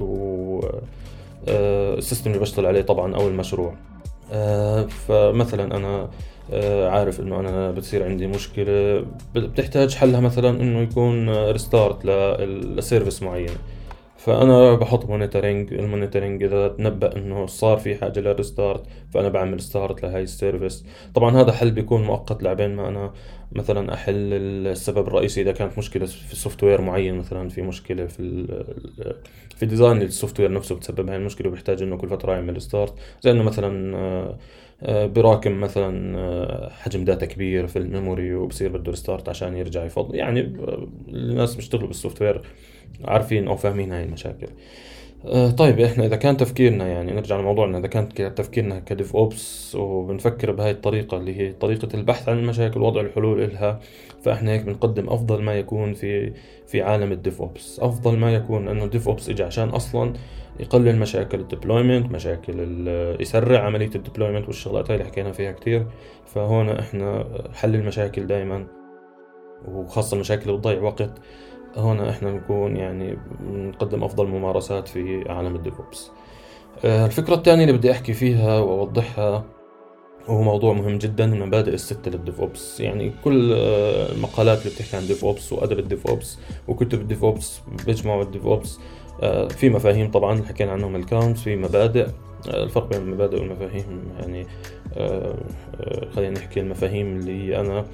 وال 1.47 1.68
system 1.68 2.31
اللي 2.31 2.41
بشتغل 2.41 2.67
عليه 2.67 2.83
طبعا 2.83 3.17
أو 3.17 3.29
المشروع. 3.29 3.75
فمثلا 4.89 5.77
أنا 5.77 6.09
عارف 6.91 7.21
إنه 7.21 7.41
أنا 7.41 7.71
بتصير 7.71 8.05
عندي 8.05 8.27
مشكلة. 8.27 9.05
بتحتاج 9.35 9.95
حلها 9.95 10.21
مثلا 10.21 10.51
إنه 10.51 10.81
يكون 10.81 11.29
restart 11.51 12.07
ل 12.77 12.82
service 12.82 13.23
معين. 13.23 13.51
فأنا 14.27 14.75
بحط 14.75 15.07
monitoring 15.07 15.75
ال 15.75 15.81
monitoring 15.81 16.43
إذا 16.43 16.69
تنبأ 16.69 17.17
إنه 17.17 17.47
صار 17.47 17.79
في 17.79 17.97
حاجة 17.97 18.21
لل 18.21 18.34
restart 18.34 18.83
فأنا 19.15 19.29
بعمل 19.29 19.61
start 19.61 20.03
لهي 20.03 20.23
ال 20.23 20.30
service. 20.30 20.85
طبعا 21.15 21.37
هذا 21.37 21.53
حل 21.53 21.71
بيكون 21.71 22.03
مؤقت 22.05 22.43
لعبين 22.43 22.77
ما 22.77 22.89
أنا 22.89 23.13
مثلا 23.53 23.95
أحل 23.95 24.15
السبب 24.33 25.07
الرئيسي 25.07 25.43
إذا 25.43 25.53
كانت 25.53 25.79
مشكلة 25.79 26.07
في 26.07 26.37
software 26.37 26.81
معين 26.81 27.19
مثلا 27.19 27.49
في 27.49 27.63
مشكلة 27.63 28.07
في 28.07 28.47
في 29.57 29.67
design 29.67 30.03
ال 30.03 30.41
software 30.41 30.53
نفسه 30.53 30.75
بتسبب 30.75 31.09
هاي 31.09 31.17
المشكلة 31.17 31.49
وبيحتاج 31.49 31.83
إنه 31.83 31.97
كل 31.97 32.09
فترة 32.09 32.33
يعمل 32.33 32.61
start 32.63 32.95
زي 33.23 33.31
إنه 33.31 33.43
مثلا 33.43 33.97
آه، 33.97 34.39
آه، 34.83 35.07
براكم 35.07 35.61
مثلا 35.61 36.19
آه، 36.19 36.69
حجم 36.71 37.05
data 37.05 37.27
كبير 37.27 37.67
في 37.67 37.79
ال 37.79 37.87
memory 37.87 38.35
وبصير 38.35 38.79
بده 38.79 38.91
restart 38.91 39.29
عشان 39.29 39.57
يرجع 39.57 39.85
يفضل 39.85 40.15
يعني 40.15 40.41
الناس 41.09 41.55
بيشتغلوا 41.55 41.89
بال 41.89 42.23
software 42.23 42.43
عارفين 43.05 43.49
أو 43.49 43.57
فاهمين 43.57 43.93
هاي 43.93 44.05
المشاكل. 44.05 44.47
آه، 45.27 45.51
طيب 45.51 45.81
إحنا 45.81 46.07
إذا 46.07 46.17
كان 46.17 46.37
تفكيرنا 46.37 46.89
يعني 46.89 47.13
نرجع 47.13 47.41
لموضوعنا 47.41 47.79
إذا 47.79 47.87
كان 47.87 48.09
تفكيرنا 48.35 48.79
ك 48.79 49.17
DevOps 49.17 49.75
وبنفكر 49.75 50.53
بهاي 50.53 50.71
الطريقة 50.71 51.17
اللي 51.17 51.41
هي 51.41 51.53
طريقة 51.53 51.89
البحث 51.95 52.29
عن 52.29 52.39
المشاكل 52.39 52.81
ووضع 52.83 53.01
الحلول 53.01 53.51
لها 53.53 53.81
فإحنا 54.23 54.53
هيك 54.53 54.63
بنقدم 54.63 55.09
أفضل 55.09 55.43
ما 55.43 55.55
يكون 55.55 55.95
في 55.95 56.33
في 56.67 56.83
عالم 56.83 57.13
ال 57.13 57.41
DevOps. 57.43 57.81
أفضل 57.81 58.19
ما 58.19 58.35
يكون 58.35 58.69
إنه 58.69 58.85
ال 58.85 59.09
DevOps 59.09 59.29
اجى 59.31 59.43
عشان 59.43 59.69
أصلا 59.69 60.13
يقلل 60.61 60.99
مشاكل 60.99 61.41
ال 61.41 61.47
deployment 61.47 62.13
مشاكل 62.13 62.85
يسرع 63.21 63.61
عملية 63.61 63.91
ال 63.95 63.99
deployment 63.99 64.47
والشغلات 64.47 64.91
هاي 64.91 64.97
اللي 64.97 65.09
حكينا 65.09 65.33
فيها 65.33 65.53
كتير. 65.53 65.87
فهون 66.27 66.69
إحنا 66.69 67.27
حل 67.55 67.75
المشاكل 67.75 68.27
دائما 68.27 68.67
وخاصة 69.69 70.15
المشاكل 70.15 70.43
اللي 70.43 70.59
بتضيع 70.59 70.83
وقت. 70.83 71.11
هنا 71.77 72.11
إحنا 72.11 72.31
نكون 72.31 72.77
يعني 72.77 73.19
نقدم 73.53 74.05
أفضل 74.05 74.27
ممارسات 74.27 74.89
في 74.89 75.25
عالم 75.29 75.57
ال 75.57 75.63
DevOps. 75.63 76.11
آه، 76.85 77.07
الفكرة 77.07 77.35
الثانية 77.35 77.65
اللي 77.65 77.77
بدي 77.77 77.91
أحكي 77.91 78.13
فيها 78.13 78.59
وأوضحها 78.59 79.45
وهو 80.29 80.43
موضوع 80.43 80.73
مهم 80.73 80.99
جدا 80.99 81.25
المبادئ 81.25 81.75
الستة 81.75 82.11
لل 82.11 82.39
Dev 82.39 82.81
يعني 82.81 83.13
كل 83.25 83.53
آه، 83.53 84.13
المقالات 84.13 84.59
اللي 84.59 84.75
بتحكي 84.75 84.97
عن 84.97 85.07
DevOps 85.07 85.53
وأدب 85.53 85.79
ال 85.79 86.07
DevOps 86.07 86.39
وكتب 86.69 87.01
ال 87.01 87.25
DevOps 87.25 87.61
بيجمعوا 87.87 88.23
ال 88.23 88.47
DevOps 88.47 88.79
آه، 89.23 89.49
في 89.49 89.71
مفاهيم 89.71 90.11
طبعا 90.11 90.43
حكينا 90.43 90.73
عنهم 90.73 90.97
الكاونت 90.97 91.39
في 91.39 91.57
مبادئ. 91.57 92.07
الفرق 92.49 92.89
بين 92.89 93.01
المبادئ 93.01 93.41
والمفاهيم 93.41 94.03
يعني 94.21 94.47
آه، 94.97 95.35
آه، 95.81 96.11
خلينا 96.11 96.39
نحكي 96.39 96.61
المفاهيم 96.61 97.17
اللي 97.17 97.61
أنا 97.61 97.85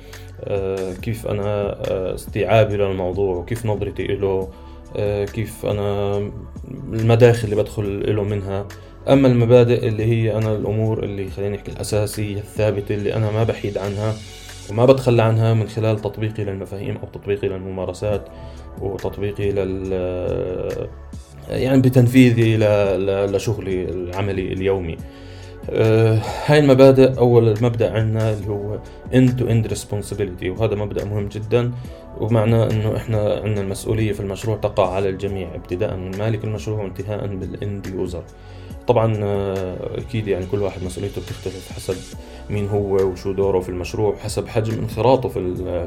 آه، 0.44 0.92
كيف 0.92 1.26
أنا 1.26 1.76
استيعابي 2.14 2.76
للموضوع 2.76 3.37
وكيف 3.37 3.66
نظرتي 3.66 4.06
له 4.06 4.49
كيف 5.25 5.66
أنا 5.66 6.16
المداخل 6.92 7.44
اللي 7.44 7.56
بدخل 7.56 8.16
له 8.16 8.23
منها. 8.23 8.66
أما 9.09 9.28
المبادئ 9.28 9.88
اللي 9.88 10.04
هي 10.04 10.37
أنا 10.37 10.52
الأمور 10.52 11.04
اللي 11.04 11.30
خلينا 11.30 11.56
نحكي 11.56 11.73
الأساسية 11.73 12.37
الثابتة 12.38 12.94
اللي 12.94 13.14
أنا 13.14 13.30
ما 13.30 13.44
بحيد 13.44 13.78
عنها 13.78 14.14
وما 14.71 14.87
بتخلى 14.87 15.23
عنها 15.23 15.54
من 15.54 15.68
خلال 15.68 15.99
تطبيقي 15.99 16.44
للمفاهيم 16.44 16.97
أو 16.97 17.09
تطبيقي 17.09 17.49
للممارسات 17.49 18.28
وتطبيقي 18.80 19.50
لل 19.50 19.92
يعني 21.56 21.82
بتنفيذي 21.82 22.56
لشغلي 23.26 23.85
العملي 23.85 24.52
اليومي. 24.52 24.97
آه، 25.71 26.18
هاي 26.47 26.59
المبادئ 26.59 27.18
أول 27.18 27.54
مبدأ 27.62 27.92
عندنا 27.92 28.32
اللي 28.32 28.49
هو 28.49 28.78
end 29.12 29.30
to 29.30 29.42
end 29.42 29.73
responsibility 29.75 30.47
وهذا 30.47 30.75
مبدأ 30.75 31.04
مهم 31.04 31.28
جدا. 31.28 31.73
ومعناه 32.21 32.71
أنه 32.71 32.97
إحنا 32.97 33.40
عندنا 33.44 33.61
المسؤولية 33.61 34.12
في 34.12 34.21
المشروع 34.21 34.56
تقع 34.56 34.94
على 34.94 35.09
الجميع 35.09 35.54
ابتداء 35.54 35.97
من 35.97 36.18
مالك 36.18 36.44
المشروع 36.44 36.82
وانتهاء 36.82 37.26
بالإند 37.26 37.87
يوزر 37.87 38.23
طبعا 38.87 39.16
آه، 39.23 39.99
أكيد 39.99 40.28
يعني 40.28 40.47
كل 40.47 40.62
واحد 40.62 40.82
مسؤوليته 40.85 41.21
بتختلف 41.21 41.73
حسب 41.73 41.97
مين 42.50 42.68
هو 42.68 42.94
وشو 42.94 43.32
دوره 43.32 43.61
في 43.61 43.68
المشروع 43.68 44.16
حسب 44.16 44.49
حجم 44.49 44.78
انخراطه 44.78 45.28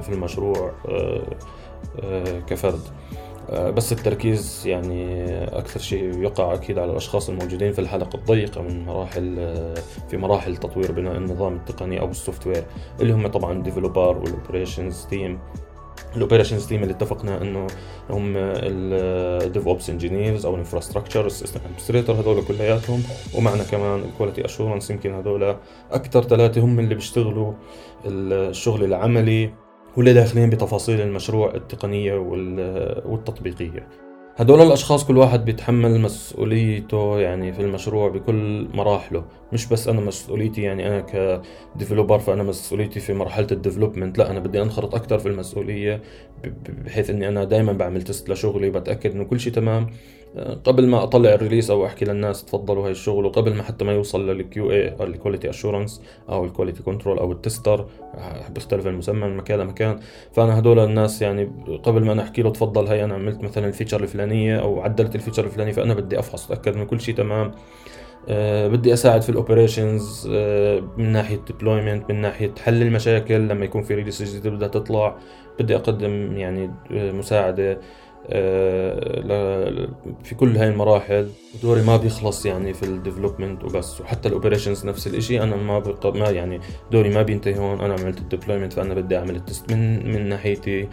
في 0.01 0.09
المشروع 0.09 0.71
آه، 0.89 2.39
كفرد. 2.47 2.81
بس 3.51 3.91
التركيز 3.91 4.63
يعني 4.65 5.25
أكثر 5.43 5.79
شيء 5.79 6.21
يقع 6.21 6.53
أكيد 6.53 6.79
على 6.79 6.91
الأشخاص 6.91 7.29
الموجودين 7.29 7.73
في 7.73 7.79
الحلقة 7.79 8.15
الضيقة 8.15 8.61
من 8.61 8.85
مراحل 8.85 9.35
آه، 9.39 9.75
في 10.09 10.17
مراحل 10.17 10.57
تطوير 10.57 10.91
بناء 10.91 11.17
النظام 11.17 11.55
التقني 11.55 11.99
أو 11.99 12.09
ال 12.09 12.47
software 12.47 12.63
اللي 13.01 13.13
هم 13.13 13.27
طبعا 13.27 13.63
developer 13.63 14.17
وال 14.17 14.32
operations 14.32 15.05
team 15.09 15.39
ال 16.15 16.20
operations 16.20 16.67
team 16.67 16.83
اللي 16.83 16.93
اتفقنا 16.93 17.41
إنه 17.41 17.67
هم 18.09 18.33
ال 18.37 19.67
DevOps 19.67 19.89
engineers 19.89 20.45
أو 20.45 20.53
ال 20.53 20.58
infrastructure 20.58 21.25
ال 21.25 21.30
system 21.30 21.59
administrator 21.65 22.15
هذول 22.15 22.43
كلياتهم. 22.43 23.03
ومعنا 23.35 23.63
كمان 23.63 23.99
ال 23.99 24.05
quality 24.05 24.45
assurance 24.45 24.89
يمكن 24.89 25.13
هذول 25.13 25.55
أكثر 25.91 26.23
ثلاثة 26.23 26.61
هم 26.61 26.79
اللي 26.79 26.95
بيشتغلوا 26.95 27.53
الشغل 28.05 28.83
العملي. 28.83 29.64
واللي 29.97 30.13
داخلين 30.13 30.49
بتفاصيل 30.49 31.01
المشروع 31.01 31.55
التقنية 31.55 32.13
والتطبيقية. 33.05 33.87
هدول 34.37 34.61
الأشخاص 34.61 35.05
كل 35.05 35.17
واحد 35.17 35.45
بيتحمل 35.45 36.01
مسؤوليته 36.01 37.19
يعني 37.19 37.53
في 37.53 37.61
المشروع 37.61 38.09
بكل 38.09 38.67
مراحله. 38.73 39.25
مش 39.53 39.67
بس 39.67 39.87
أنا 39.87 40.01
مسؤوليتي 40.01 40.61
يعني 40.61 40.87
أنا 40.87 41.01
ك 41.75 41.80
developer 41.80 42.19
فأنا 42.19 42.43
مسؤوليتي 42.43 42.99
في 42.99 43.13
مرحلة 43.13 43.47
ال 43.51 43.57
development 43.57 44.17
لا 44.17 44.31
أنا 44.31 44.39
بدي 44.39 44.61
أنخرط 44.61 44.95
أكثر 44.95 45.19
في 45.19 45.27
المسؤولية 45.27 46.01
بحيث 46.85 47.09
أني 47.09 47.27
أنا 47.27 47.43
دائما 47.43 47.73
بعمل 47.73 48.01
test 48.01 48.29
لشغلي 48.29 48.69
بتأكد 48.69 49.11
أنه 49.11 49.23
كل 49.23 49.39
شيء 49.39 49.53
تمام. 49.53 49.87
قبل 50.63 50.87
ما 50.87 51.03
أطلع 51.03 51.33
ال 51.33 51.38
release 51.38 51.69
أو 51.69 51.85
أحكي 51.85 52.05
للناس 52.05 52.45
تفضلوا 52.45 52.85
هاي 52.85 52.91
الشغل 52.91 53.25
وقبل 53.25 53.53
ما 53.53 53.63
حتى 53.63 53.85
ما 53.85 53.91
يوصل 53.91 54.29
لل 54.29 54.71
QA 54.71 54.89
أو 54.89 55.03
ال 55.03 55.09
quality 55.09 55.49
assurance 55.49 56.01
أو 56.29 56.45
ال 56.45 56.50
quality 56.50 56.83
control 56.83 57.19
أو 57.19 57.31
ال 57.31 57.39
tester 57.39 57.85
بيختلف 58.49 58.87
المسمى 58.87 59.27
من 59.27 59.37
مكان 59.37 59.59
لمكان. 59.59 59.99
فأنا 60.31 60.59
هدول 60.59 60.79
الناس 60.79 61.21
يعني 61.21 61.51
قبل 61.83 62.05
ما 62.05 62.11
أنا 62.11 62.21
احكي 62.21 62.41
له 62.41 62.49
تفضل 62.49 62.87
هاي 62.87 63.03
أنا 63.03 63.13
عملت 63.13 63.41
مثلا 63.41 63.67
ال 63.67 63.72
feature 63.72 64.03
الفلانية 64.25 64.59
أو 64.59 64.81
عدلت 64.81 65.15
ال 65.15 65.19
feature 65.19 65.45
الفلانيه 65.45 65.71
فأنا 65.71 65.93
بدي 65.93 66.19
أفحص 66.19 66.51
اتاكد 66.51 66.73
إنه 66.75 66.85
كل 66.85 67.01
شيء 67.01 67.15
تمام. 67.15 67.51
أه 68.29 68.67
بدي 68.67 68.93
أساعد 68.93 69.21
في 69.21 69.29
ال 69.29 69.38
operations 69.38 70.29
أه 70.33 70.79
من 70.97 71.11
ناحية 71.11 71.37
deployment 71.47 72.11
من 72.11 72.21
ناحية 72.21 72.53
حل 72.63 72.81
المشاكل 72.81 73.47
لما 73.47 73.65
يكون 73.65 73.83
في 73.83 73.95
release 73.95 74.23
جديد 74.23 74.47
بدها 74.53 74.67
تطلع 74.67 75.17
بدي 75.59 75.75
أقدم 75.75 76.37
يعني 76.37 76.71
آه، 76.91 77.11
مساعدة. 77.11 77.79
في 80.23 80.35
كل 80.37 80.57
هاي 80.57 80.67
المراحل 80.67 81.29
دوري 81.63 81.81
ما 81.81 81.97
بيخلص 81.97 82.45
يعني 82.45 82.73
في 82.73 82.83
ال 82.83 82.90
development 82.90 83.63
وبس. 83.63 84.01
وحتى 84.01 84.27
ال 84.27 84.32
operations 84.32 84.85
نفس 84.85 85.07
الإشي. 85.07 85.43
أنا 85.43 85.55
ما 85.55 85.79
بق... 85.79 86.15
ما 86.15 86.29
يعني 86.29 86.59
دوري 86.91 87.09
ما 87.09 87.21
بينتهي 87.21 87.57
هون. 87.57 87.81
أنا 87.81 87.93
عملت 87.93 88.17
ال 88.17 88.22
deployment 88.22 88.73
فأنا 88.73 88.93
بدي 88.93 89.17
أعمل 89.17 89.35
ال 89.35 89.42
test 89.42 89.71
من 89.73 90.13
من 90.13 90.29
ناحيتي. 90.29 90.87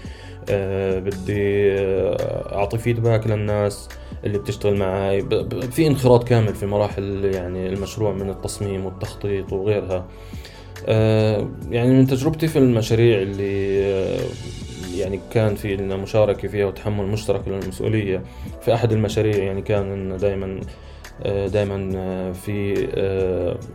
آه 0.51 0.99
بدي 0.99 1.73
آه، 1.73 2.57
أعطي 2.59 2.79
feedback 2.79 3.27
للناس 3.27 3.89
اللي 4.25 4.39
بتشتغل 4.39 4.77
معي. 4.77 5.23
في 5.71 5.87
انخراط 5.87 6.25
كامل 6.25 6.55
في 6.55 6.67
مراحل 6.67 7.25
يعني 7.25 7.67
المشروع 7.67 8.13
من 8.13 8.31
التصميم 8.31 8.87
والتخطيط 8.87 9.53
وغيرها. 9.53 10.07
آه 10.87 11.49
يعني 11.71 11.91
من 11.95 12.07
تجربتي 12.07 12.49
في 12.49 12.59
المشاريع 12.59 13.23
اللي 13.23 13.85
آه، 13.85 14.27
يعني 15.03 15.21
كان 15.31 15.55
في 15.55 15.77
لنا 15.77 15.97
مشاركة 15.97 16.49
فيها 16.49 16.67
وتحمل 16.67 17.07
مشترك 17.07 17.49
للمسؤولية 17.49 18.23
في 18.61 18.75
أحد 18.75 18.93
المشاريع. 18.93 19.37
يعني 19.37 19.63
كان 19.63 20.17
دائما 20.17 20.61
دائما 21.25 22.33
في 22.33 22.87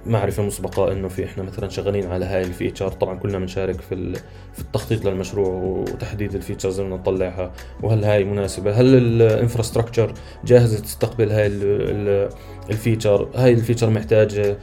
معرفة 0.06 0.44
مسبقة 0.44 0.92
إنه 0.92 1.08
في 1.08 1.26
إحنا 1.26 1.44
مثلا 1.44 1.70
شغالين 1.70 2.08
على 2.08 2.26
هاي 2.26 2.42
ال 2.42 2.48
feature 2.48 2.92
طبعا 2.92 3.16
كلنا 3.20 3.40
بنشارك 3.40 3.82
في 3.82 4.14
في 4.54 4.60
التخطيط 4.62 5.06
للمشروع 5.06 5.50
وتحديد 5.50 6.36
ال 6.36 6.41
features 6.41 6.80
اللي 6.80 6.96
نطلعها. 6.96 7.52
وهل 7.84 8.04
هاي 8.04 8.24
مناسبة؟ 8.24 8.72
هل 8.72 8.96
ال 8.96 9.04
infrastructure 9.04 10.14
جاهزة 10.46 10.80
تستقبل 10.80 11.32
هاي 11.32 11.48
ال 12.70 12.77
feature 12.77 13.30
هاي 13.36 13.52
ال 13.54 13.58
feature 13.58 13.90
محتاجة؟ 13.90 14.58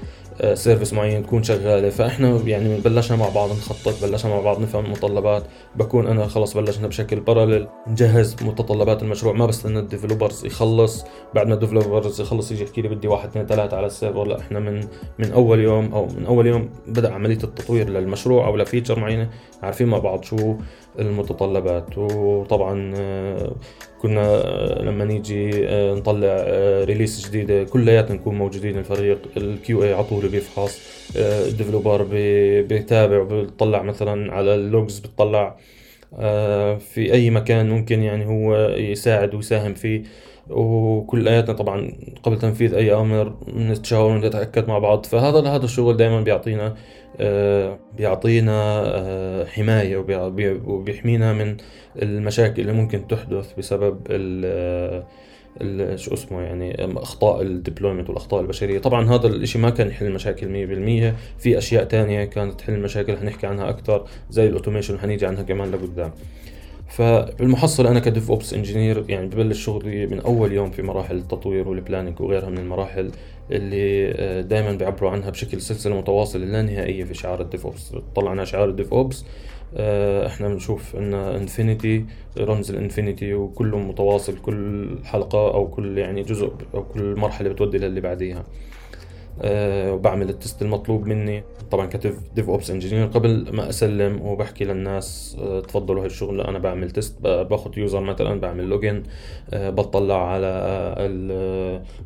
service 0.54 0.92
معين 0.92 1.22
تكون 1.26 1.42
شغالة. 1.42 1.90
فإحنا 1.90 2.40
يعني 2.46 2.80
بلشنا 2.80 3.16
مع 3.16 3.28
بعض 3.28 3.50
نخطط 3.50 4.02
بلشنا 4.02 4.30
مع 4.34 4.40
بعض 4.40 4.60
نفهم 4.60 4.84
المتطلبات. 4.84 5.42
بكون 5.76 6.06
أنا 6.06 6.26
خلص 6.26 6.56
بلشنا 6.56 6.86
بشكل 6.86 7.20
parallel 7.20 7.68
نجهز 7.86 8.36
متطلبات 8.42 9.02
المشروع. 9.02 9.32
ما 9.32 9.46
بستنى 9.46 9.78
ال 9.78 9.84
developers 9.84 10.46
يخلص 10.46 11.04
بعد 11.34 11.46
ما 11.46 11.54
ال 11.54 11.60
developers 11.60 12.20
يخلص 12.20 12.52
يجي 12.52 12.62
يحكي 12.62 12.82
لي 12.82 12.88
بدي 12.88 13.08
واحد 13.08 13.28
اثنين 13.28 13.46
ثلاثة 13.46 13.76
على 13.76 13.86
ال 13.86 13.92
server 13.92 14.24
لا 14.24 14.40
إحنا 14.40 14.60
من 14.60 14.80
من 15.18 15.32
أول 15.32 15.60
يوم 15.60 15.94
أو 15.94 16.06
من 16.06 16.26
أول 16.26 16.46
يوم 16.46 16.70
بدأ 16.86 17.12
عملية 17.12 17.38
التطوير 17.44 17.88
للمشروع 17.88 18.46
أو 18.46 18.56
ل 18.56 18.61
feature 18.62 18.98
معينة. 18.98 19.30
عارفين 19.62 19.86
مع 19.86 19.98
بعض 19.98 20.22
شو 20.22 20.56
المتطلبات. 20.98 21.98
وطبعا 21.98 22.94
آه، 22.96 23.52
كنا 24.02 24.20
آه، 24.26 24.82
لما 24.82 25.04
نيجي 25.04 25.68
آه، 25.68 25.94
نطلع 25.94 26.44
release 26.84 27.28
جديدة 27.28 27.64
كلياتنا 27.64 28.16
نكون 28.16 28.34
موجودين 28.34 28.78
الفريق 28.78 29.18
ال 29.36 29.82
QA 29.84 29.94
على 29.94 30.04
طول 30.04 30.28
بيفحص 30.28 30.80
ال 31.16 31.25
developer 31.25 32.02
بيتابع 32.62 33.22
بيطلع 33.22 33.82
مثلا 33.82 34.32
على 34.34 34.54
ال 34.54 34.63
logs 34.63 34.98
بيطلع 34.98 35.56
في 36.78 37.12
أي 37.12 37.30
مكان 37.30 37.68
ممكن 37.70 38.02
يعني 38.02 38.26
هو 38.26 38.56
يساعد 38.68 39.34
ويساهم 39.34 39.74
فيه. 39.74 40.02
وكلياتنا 40.50 41.54
طبعا 41.54 41.92
قبل 42.22 42.38
تنفيذ 42.38 42.74
أي 42.74 42.94
أمر 42.94 43.34
نتشاور 43.48 44.10
ونتأكد 44.10 44.68
مع 44.68 44.78
بعض. 44.78 45.06
فهذا 45.06 45.48
هذا 45.48 45.64
الشغل 45.64 45.96
دائما 45.96 46.20
بيعطينا 46.20 46.74
آه، 47.20 47.78
بيعطينا 47.96 48.82
آه، 48.86 49.44
حماية 49.44 49.96
وبيحمينا 50.66 51.32
من 51.32 51.56
المشاكل 52.02 52.62
اللي 52.62 52.72
ممكن 52.72 53.06
تحدث 53.08 53.52
بسبب 53.58 53.98
ال 54.10 55.04
شو 56.00 56.14
اسمه 56.14 56.42
يعني 56.42 56.84
أخطاء 56.84 57.42
ال 57.42 57.48
deployment 57.48 58.08
والأخطاء 58.08 58.40
البشرية. 58.40 58.78
طبعا 58.78 59.10
هذا 59.10 59.26
الإشي 59.26 59.58
ما 59.58 59.70
كان 59.70 59.88
يحل 59.88 60.06
المشاكل 60.06 60.48
100% 60.48 61.14
في 61.38 61.58
أشياء 61.58 61.84
تانية 61.84 62.24
كانت 62.24 62.60
تحل 62.60 62.72
المشاكل 62.72 63.16
حنحكي 63.16 63.46
عنها 63.46 63.68
أكثر 63.68 64.04
زي 64.30 64.46
ال 64.46 64.51
automation 64.51 64.98
حنيجي 64.98 65.26
عنها 65.26 65.42
كمان 65.42 65.70
لقدام. 65.70 66.12
فبالمحصلة 66.88 67.90
أنا 67.90 68.00
ك 68.00 68.30
DevOps 68.30 68.54
engineer 68.54 69.04
يعني 69.08 69.26
ببلش 69.26 69.64
شغلي 69.64 70.06
من 70.06 70.20
أول 70.20 70.52
يوم 70.52 70.70
في 70.70 70.82
مراحل 70.82 71.16
التطوير 71.16 71.68
وال 71.68 71.79
planning 71.79 72.20
وغيرها 72.20 72.50
من 72.50 72.58
المراحل 72.58 73.10
اللي 73.50 74.10
آه، 74.10 74.40
دائما 74.40 74.72
بيعبروا 74.72 75.10
عنها 75.10 75.30
بشكل 75.30 75.60
سلسلة 75.60 75.98
متواصلة 75.98 76.44
لا 76.44 76.62
نهائية 76.62 77.04
في 77.04 77.14
شعار 77.14 77.40
ال 77.40 77.66
DevOps. 77.66 77.92
طلعنا 78.14 78.44
شعار 78.44 78.68
ال 78.68 78.92
DevOps 78.92 79.24
آه، 79.76 80.26
إحنا 80.26 80.48
بنشوف 80.48 80.96
إن 80.96 81.14
infinity 81.14 82.04
رمز 82.38 82.70
ال 82.70 82.77
infinity 82.77 83.34
وكله 83.34 83.78
متواصل 83.78 84.36
كل 84.38 84.88
حلقة 85.04 85.54
أو 85.54 85.68
كل 85.68 85.98
يعني 85.98 86.22
جزء 86.22 86.52
أو 86.74 86.84
كل 86.84 87.14
مرحلة 87.16 87.48
بتودي 87.48 87.78
للي 87.78 88.00
بعديها. 88.00 88.44
وبعمل 89.44 90.28
ال 90.28 90.35
test 90.35 90.62
المطلوب 90.62 91.06
مني. 91.06 91.44
طبعا 91.70 91.86
كديف 91.86 92.18
DevOps 92.34 92.70
engineer 92.70 93.06
قبل 93.06 93.46
ما 93.52 93.68
أسلم 93.68 94.22
وبحكي 94.22 94.64
للناس 94.64 95.36
أه 95.40 95.60
تفضلوا 95.60 96.04
هالشغل 96.04 96.40
أنا 96.40 96.58
بعمل 96.58 96.90
test 96.90 97.22
باخذ 97.22 97.78
user 97.78 98.00
مثلا 98.00 98.40
بعمل 98.40 98.64
login 98.64 99.02
أه 99.50 99.70
بطلع 99.70 100.28
على 100.28 100.44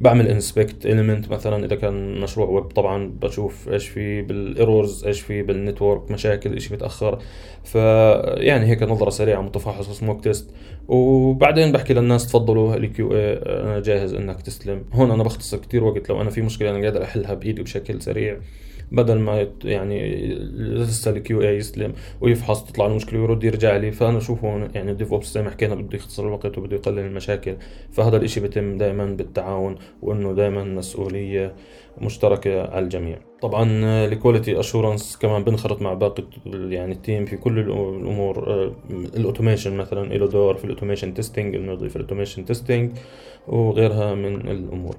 بعمل 0.00 0.28
inspect 0.28 0.86
element 0.86 1.30
مثلا. 1.30 1.64
إذا 1.64 1.76
كان 1.76 2.20
مشروع 2.20 2.48
ويب 2.48 2.64
طبعا 2.64 3.12
بشوف 3.22 3.68
إيش 3.68 3.88
في 3.88 4.22
بال 4.22 4.43
errors 4.43 5.04
إيش 5.06 5.20
في 5.20 5.42
بال 5.42 5.57
network 5.57 6.10
مشاكل 6.10 6.52
إيش 6.52 6.68
بيتأخر. 6.68 7.18
فيعني 7.64 8.66
هيك 8.66 8.82
نظرة 8.82 9.10
سريعة 9.10 9.40
متفحص 9.40 9.90
smoke 9.90 10.24
test 10.24 10.50
وبعدين 10.88 11.72
بحكي 11.72 11.94
للناس 11.94 12.28
تفضلوا 12.28 12.76
ال 12.76 13.12
QA 13.12 13.32
أنا 13.32 13.80
جاهز 13.80 14.14
إنك 14.14 14.42
تستلم 14.42 14.84
هون 14.92 15.10
أنا 15.10 15.22
بختصر 15.22 15.58
كثير 15.58 15.84
وقت 15.84 16.10
لو 16.10 16.20
أنا 16.20 16.30
في 16.30 16.42
مشكلة 16.42 16.70
أنا 16.70 16.84
قادر 16.84 17.02
احلها 17.18 17.34
بايدي 17.34 17.62
بشكل 17.62 18.02
سريع 18.02 18.38
بدل 18.92 19.18
ما 19.18 19.48
يعني 19.64 20.26
لسه 20.54 21.10
ال 21.10 21.42
QA 21.42 21.56
يستلم 21.56 21.92
ويفحص 22.20 22.64
تطلع 22.64 22.86
المشكلة 22.86 23.20
ويرد 23.20 23.44
يرجع 23.44 23.76
لي. 23.76 23.92
فأنا 23.92 24.18
أشوف 24.18 24.44
هون 24.44 24.68
يعني 24.74 24.90
ال 24.90 25.12
DevOps 25.12 25.32
زي 25.34 25.42
ما 25.42 25.50
حكينا 25.50 25.74
بده 25.74 25.96
يختصر 25.96 26.26
الوقت 26.26 26.58
وبده 26.58 26.76
يقلل 26.76 26.98
المشاكل. 26.98 27.56
فهذا 27.92 28.16
الإشي 28.16 28.40
بيتم 28.40 28.78
دائما 28.78 29.04
بالتعاون 29.04 29.76
وإنه 30.02 30.32
دائما 30.32 30.64
مسؤولية 30.64 31.54
مشتركة 32.00 32.62
على 32.62 32.84
الجميع. 32.84 33.18
طبعا 33.42 33.68
ال 34.04 34.11
quality 34.11 34.60
assurance 34.60 35.16
كمان 35.16 35.44
بنخرط 35.44 35.82
مع 35.82 35.94
باقي 35.94 36.24
يعني 36.46 36.92
ال 36.92 36.99
team 36.99 37.24
في 37.24 37.36
كل 37.36 37.58
الأمور 37.58 38.50
آه، 38.50 38.72
ال 38.90 38.98
automation 38.98 39.76
مثلا 39.76 40.14
له 40.14 40.26
دور 40.26 40.54
في 40.56 40.64
ال 40.64 40.69
automation 40.69 41.14
testing 41.14 41.54
إنه 41.54 41.72
يضيف 41.72 41.96
ال 41.96 42.00
automation 42.00 42.44
testing 42.44 42.92
وغيرها 43.48 44.14
من 44.14 44.34
الأمور. 44.34 44.96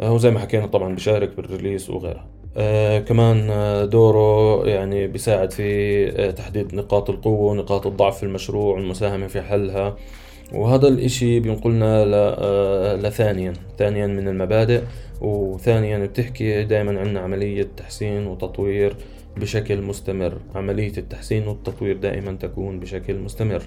آه، 0.00 0.12
وزي 0.12 0.30
ما 0.30 0.38
حكينا 0.40 0.66
طبعا 0.66 0.94
بشارك 0.94 1.36
بالريليس 1.36 1.90
وغيرها. 1.90 2.26
آه 2.56 2.98
كمان 2.98 3.50
آه، 3.50 3.84
دوره 3.84 4.66
يعني 4.68 5.06
بيساعد 5.06 5.50
في 5.52 6.08
آه 6.08 6.30
تحديد 6.30 6.74
نقاط 6.74 7.10
القوة 7.10 7.50
ونقاط 7.52 7.86
الضعف 7.86 8.16
في 8.16 8.22
المشروع 8.22 8.74
والمساهمة 8.74 9.26
في 9.26 9.42
حلها. 9.42 9.96
وهذا 10.52 10.88
الإشي 10.88 11.40
بينقلنا 11.40 12.04
لثانيا 12.96 13.52
ثانيا 13.78 14.06
من 14.06 14.28
المبادئ. 14.28 14.82
وثانيا 15.20 15.98
بتحكي 15.98 16.64
دائما 16.64 17.00
عن 17.00 17.16
عملية 17.16 17.68
تحسين 17.76 18.26
وتطوير 18.26 18.96
بشكل 19.36 19.82
مستمر. 19.82 20.38
عملية 20.54 20.92
التحسين 20.98 21.48
والتطوير 21.48 21.96
دائما 21.96 22.32
تكون 22.32 22.80
بشكل 22.80 23.16
مستمر. 23.18 23.62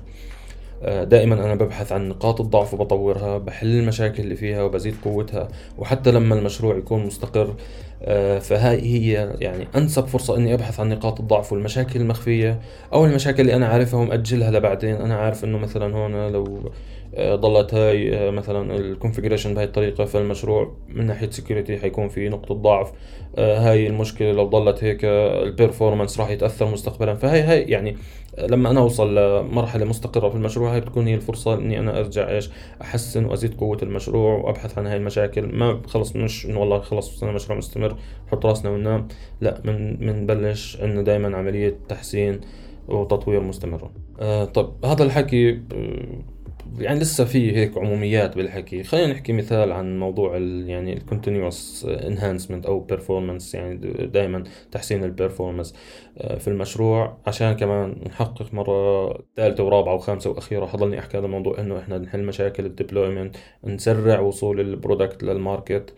دائما 0.84 1.46
أنا 1.46 1.56
ببحث 1.56 1.92
عن 1.92 2.10
نقاط 2.10 2.42
الضعف 2.42 2.74
وبطورها 2.74 3.38
بحل 3.38 3.68
المشاكل 3.68 4.24
اللي 4.24 4.36
فيها 4.36 4.64
وبزيد 4.64 4.96
قوتها 5.04 5.48
وحتى 5.78 6.12
لما 6.12 6.36
المشروع 6.36 6.78
يكون 6.78 7.06
مستقر 7.06 7.56
آه، 8.04 8.40
فهاي 8.40 8.82
هي 8.82 9.36
يعني 9.40 9.68
أنسب 9.76 10.06
فرصة 10.06 10.38
إني 10.38 10.54
أبحث 10.54 10.80
عن 10.80 10.90
نقاط 10.90 11.20
الضعف 11.20 11.52
والمشاكل 11.54 12.02
المخفية 12.02 12.60
أو 12.94 13.06
المشاكل 13.06 13.42
اللي 13.42 13.56
أنا 13.56 13.68
عارفها 13.68 14.00
ومأجلها 14.00 14.52
لبعدين. 14.52 14.96
أنا 14.96 15.16
عارف 15.16 15.44
إنه 15.44 15.58
مثلا 15.58 15.96
هون 15.96 16.28
لو 16.32 16.72
آه، 17.16 17.36
ضلت 17.36 17.74
هاي 17.74 18.32
مثلا 18.32 18.76
ال 18.76 18.81
configuration 18.81 19.54
بهي 19.54 19.64
الطريقة 19.64 20.06
فالمشروع 20.06 20.76
من 20.90 21.06
ناحية 21.06 21.30
security 21.30 21.78
حيكون 21.78 22.08
في 22.08 22.30
نقطة 22.30 22.56
ضعف. 22.56 22.92
هاي 23.38 23.88
المشكلة 23.88 24.32
لو 24.32 24.44
ضلت 24.44 24.84
هيك 24.84 25.06
ال 25.06 25.15
performance 25.15 26.20
راح 26.20 26.30
يتأثر 26.30 26.66
مستقبلا. 26.72 27.16
فهي 27.16 27.42
هاي 27.42 27.62
يعني 27.62 27.98
لما 28.40 28.72
أنا 28.72 28.80
أوصل 28.80 29.16
لمرحلة 29.16 29.86
مستقرة 29.86 30.30
في 30.30 30.36
المشروع 30.36 30.74
هاي 30.74 30.82
بتكون 30.82 31.08
هي 31.08 31.16
الفرصة 31.16 31.54
إني 31.54 31.80
أنا 31.80 32.00
أرجع 32.00 32.30
إيش؟ 32.30 32.50
أحسن 32.82 33.26
وأزيد 33.26 33.54
قوة 33.54 33.78
المشروع 33.84 34.34
وأبحث 34.34 34.78
عن 34.78 34.88
هاي 34.88 34.98
المشاكل. 34.98 35.56
ما 35.56 35.82
خلص 35.88 36.16
مش 36.16 36.46
إنه 36.46 36.60
والله 36.60 36.80
خلص 36.80 37.24
أنا 37.24 37.32
مشروع 37.32 37.58
مستمر 37.58 37.96
نحط 38.28 38.46
راسنا 38.46 38.72
وننام 38.72 39.08
لا 39.42 39.62
من 39.66 39.96
بنبلش 39.96 40.78
عندنا 40.82 41.02
دائما 41.02 41.38
عملية 41.38 41.78
تحسين 41.90 42.42
وتطوير 42.88 43.42
مستمر. 43.42 43.90
آه 44.20 44.46
طب 44.46 44.86
هذا 44.86 45.04
الحكي 45.04 45.50
آه، 45.52 46.35
يعني 46.80 47.00
لسه 47.00 47.26
في 47.26 47.56
هيك 47.56 47.78
عموميات 47.78 48.36
بالحكي. 48.36 48.84
خلينا 48.84 49.14
نحكي 49.14 49.34
مثال 49.34 49.72
عن 49.72 50.00
موضوع 50.00 50.38
ال 50.38 50.70
يعني 50.70 50.94
ال 50.94 51.02
continuous 51.02 51.86
enhancement 51.90 52.66
أو 52.66 52.80
performance 52.80 53.56
يعني 53.56 53.76
دائما 54.08 54.44
تحسين 54.72 55.04
ال 55.04 55.10
performance 55.10 55.76
آه، 56.18 56.38
في 56.38 56.48
المشروع. 56.48 57.18
عشان 57.28 57.54
كمان 57.54 57.96
نحقق 58.08 58.54
مرة 58.54 59.10
ثالثة 59.38 59.64
ورابعة 59.64 59.94
وخامسة 59.96 60.30
وأخيرة 60.30 60.66
حضلني 60.66 61.00
أحكي 61.00 61.18
هذا 61.18 61.26
الموضوع 61.26 61.60
إنه 61.60 61.80
إحنا 61.80 61.98
نحل 61.98 62.24
مشاكل 62.24 62.66
ال 62.66 62.72
deployment 62.72 63.36
نسرع 63.64 64.20
وصول 64.20 64.60
ال 64.60 64.68
product 64.68 65.24
لل 65.24 65.41
market 65.41 65.94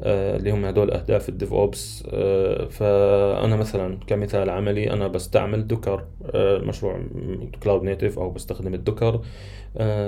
اللي 0.00 0.50
هم 0.50 0.64
هدول 0.64 0.90
أهداف 0.90 1.28
ال 1.28 1.52
DevOps 1.52 2.04
آه، 2.12 2.68
فأنا 2.68 3.56
مثلا 3.56 3.98
كمثال 4.06 4.50
عملي 4.50 4.90
أنا 4.92 5.08
بستعمل 5.08 5.66
Docker 5.66 6.04
آه، 6.34 6.58
مشروع 6.58 7.00
cloud 7.62 7.82
native 7.82 8.18
أو 8.18 8.30
بستخدم 8.30 8.74
ال 8.74 8.80
Docker. 8.80 9.20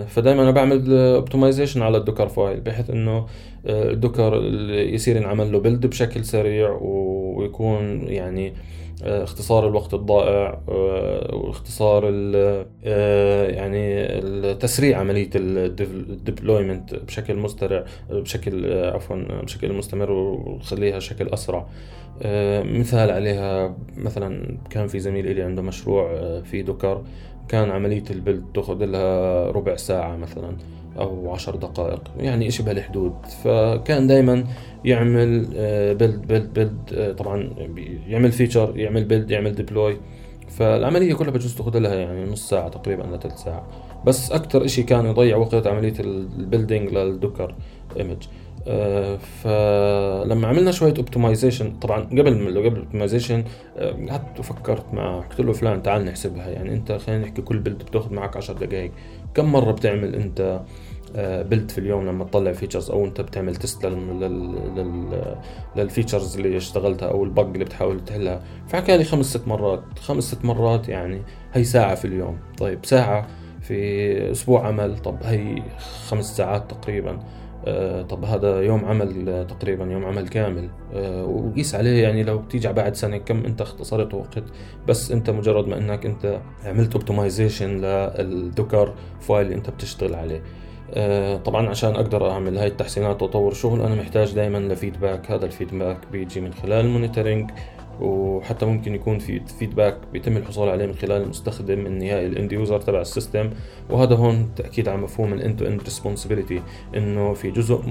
فدائما 0.06 0.42
أنا 0.42 0.50
بعمل 0.50 0.92
optimization 0.92 1.82
على 1.82 1.98
ال 1.98 2.02
Docker 2.02 2.28
file 2.28 2.60
بحيث 2.60 2.90
إنه 2.90 3.26
ال 3.66 3.76
Docker 3.76 4.34
يصير 4.70 5.16
ينعمل 5.16 5.52
له 5.52 5.58
build 5.58 5.86
بشكل 5.86 6.24
سريع 6.24 6.78
ويكون 6.80 8.08
يعني 8.08 8.48
آه، 8.48 8.52
اختصار 9.02 9.68
الوقت 9.68 9.94
الضائع 9.94 10.60
آه، 10.68 11.34
واختصار 11.34 12.10
آه، 12.84 13.46
يعني 13.46 14.08
تسريع 14.54 14.98
عملية 14.98 15.30
الديبلويمنت 15.34 16.94
بشكل 16.94 17.36
مسترع 17.36 17.84
بشكل 18.10 18.72
عفوا 18.72 19.42
بشكل 19.42 19.72
مستمر 19.72 20.10
وخليها 20.10 20.98
شكل 20.98 21.28
أسرع. 21.28 21.66
مثال 22.64 23.10
عليها 23.10 23.76
مثلا 23.96 24.56
كان 24.70 24.86
في 24.88 25.00
زميل 25.00 25.34
لي 25.34 25.42
عنده 25.42 25.62
مشروع 25.62 26.40
في 26.40 26.62
دوكر 26.62 27.02
كان 27.48 27.70
عملية 27.70 28.04
البلد 28.10 28.44
تاخذ 28.54 28.84
لها 28.84 29.50
ربع 29.50 29.76
ساعة 29.76 30.16
مثلا. 30.16 30.56
أو 30.98 31.32
عشر 31.32 31.56
دقائق 31.56 32.02
يعني 32.18 32.48
إشي 32.48 32.62
بهالحدود 32.62 33.12
فكان 33.44 34.06
دائما 34.06 34.44
يعمل 34.84 35.46
build 35.94 36.26
build 36.26 36.52
build 36.52 37.14
طبعا 37.18 37.50
يعمل 38.08 38.32
feature 38.32 38.72
يعمل 38.76 39.04
build 39.04 39.30
يعمل 39.30 39.54
deploy 39.54 39.96
فالعملية 40.48 41.14
كلها 41.14 41.30
بجوز 41.30 41.54
تأخذ 41.54 41.78
لها 41.78 41.94
يعني 41.94 42.24
نص 42.24 42.48
ساعة 42.48 42.68
تقريبا 42.68 43.02
لثلث 43.02 43.42
ساعة. 43.42 43.66
بس 44.06 44.32
أكثر 44.32 44.64
إشي 44.64 44.82
كان 44.82 45.06
يضيع 45.06 45.36
وقت 45.36 45.66
عملية 45.66 45.94
ال 46.00 46.10
building 46.10 46.92
لل 46.94 47.09
Docker 47.09 47.54
image 47.96 48.22
آه، 48.68 49.16
فلما 49.16 50.48
عملنا 50.48 50.70
شوية 50.70 50.94
optimization 50.98 51.70
طبعا 51.70 52.00
قبل 52.00 52.58
قبل 52.66 52.76
optimization 52.78 53.44
قعدت 53.78 54.38
وفكرت 54.38 54.94
مع 54.94 55.20
قلت 55.20 55.40
له 55.40 55.52
فلان 55.52 55.82
تعال 55.82 56.04
نحسبها 56.04 56.48
يعني 56.48 56.74
أنت 56.74 56.92
خلينا 56.92 57.22
نحكي 57.22 57.42
كل 57.42 57.58
build 57.58 57.82
بتأخذ 57.82 58.14
معك 58.14 58.36
10 58.36 58.54
دقائق 58.54 58.92
كم 59.34 59.52
مرة 59.52 59.72
بتعمل 59.72 60.14
أنت 60.14 60.60
build 61.16 61.70
في 61.70 61.78
اليوم 61.78 62.06
لما 62.06 62.24
تطلع 62.24 62.52
features 62.52 62.90
أو 62.90 63.04
أنت 63.04 63.20
بتعمل 63.20 63.56
test 63.56 63.86
لل 65.76 65.88
features 65.88 66.36
اللي 66.36 66.56
اشتغلتها 66.56 67.08
أو 67.08 67.24
ال 67.24 67.30
bug 67.30 67.46
اللي 67.46 67.64
بتحاول 67.64 68.04
تحلها. 68.04 68.42
فحكى 68.68 68.96
لي 68.96 69.04
خمس 69.04 69.26
ست 69.26 69.48
مرات. 69.48 69.82
خمس 70.00 70.24
ست 70.24 70.44
مرات 70.44 70.88
يعني 70.88 71.22
هي 71.52 71.64
ساعة 71.64 71.94
في 71.94 72.04
اليوم. 72.04 72.38
طيب 72.58 72.86
ساعة 72.86 73.26
في 73.60 74.30
أسبوع 74.30 74.66
عمل. 74.66 74.98
طب 74.98 75.16
هي 75.22 75.62
خمس 76.08 76.36
ساعات 76.36 76.70
تقريبا. 76.70 77.18
آه 77.66 78.02
طب 78.02 78.24
هذا 78.24 78.60
يوم 78.60 78.84
عمل 78.84 79.46
تقريبا 79.46 79.84
يوم 79.84 80.04
عمل 80.04 80.28
كامل. 80.28 80.68
آه 80.94 81.24
وقيس 81.24 81.74
عليه 81.74 82.02
يعني 82.02 82.22
لو 82.22 82.38
بتيجي 82.38 82.72
بعد 82.72 82.94
سنة 82.94 83.16
كم 83.16 83.44
أنت 83.44 83.60
اختصرت 83.60 84.14
وقت. 84.14 84.44
بس 84.88 85.12
أنت 85.12 85.30
مجرد 85.30 85.68
ما 85.68 85.78
أنك 85.78 86.06
أنت 86.06 86.40
عملت 86.64 86.94
optimization 86.94 87.80
لل 87.80 88.09
Docker 88.09 88.94
file 89.20 89.46
اللي 89.46 89.56
أنت 89.56 89.70
بتشتغل 89.70 90.14
عليه. 90.14 90.38
آه، 90.38 90.67
طبعا 91.44 91.68
عشان 91.68 91.94
أقدر 91.94 92.30
أعمل 92.30 92.58
هاي 92.58 92.66
التحسينات 92.66 93.22
وأطور 93.22 93.54
شغل 93.54 93.80
أنا 93.80 93.94
محتاج 93.94 94.34
دائما 94.34 94.58
ل 94.58 94.66
feedback 94.66 95.30
هذا 95.30 95.46
ال 95.46 95.52
feedback 95.52 95.98
بيجي 96.12 96.40
من 96.40 96.52
خلال 96.52 96.84
ال 96.84 96.90
monitoring 96.90 97.50
وحتى 98.00 98.66
ممكن 98.66 98.94
يكون 98.94 99.18
في 99.18 99.40
feedback 99.58 99.96
بيتم 100.12 100.36
الحصول 100.36 100.68
عليه 100.68 100.86
من 100.86 100.94
خلال 100.94 101.22
المستخدم 101.22 101.86
النهائي 101.86 102.26
ال 102.26 102.33
end 102.33 102.52
user 102.52 102.80
تبع 102.80 103.00
ال 103.00 103.06
system. 103.06 103.50
وهذا 103.90 104.14
هون 104.14 104.48
تأكيد 104.56 104.88
على 104.88 104.98
مفهوم 104.98 105.32
ال 105.32 105.39
end 105.39 105.58
to 105.58 105.66
end 105.66 105.82
responsibility 105.82 106.62
إنه 106.96 107.34
في 107.34 107.50
جزء 107.50 107.82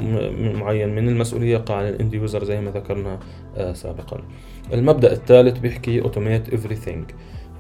معين 0.55 0.95
من 0.95 1.09
المسؤولية 1.09 1.53
يقع 1.53 1.75
على 1.75 1.89
ال 1.89 1.95
end 1.95 2.13
user 2.13 2.43
زي 2.43 2.61
ما 2.61 2.71
ذكرنا 2.71 3.19
آه، 3.57 3.73
سابقا. 3.73 4.23
المبدأ 4.73 5.11
الثالث 5.11 5.59
بيحكي 5.59 6.01
automate 6.01 6.55
everything. 6.55 7.13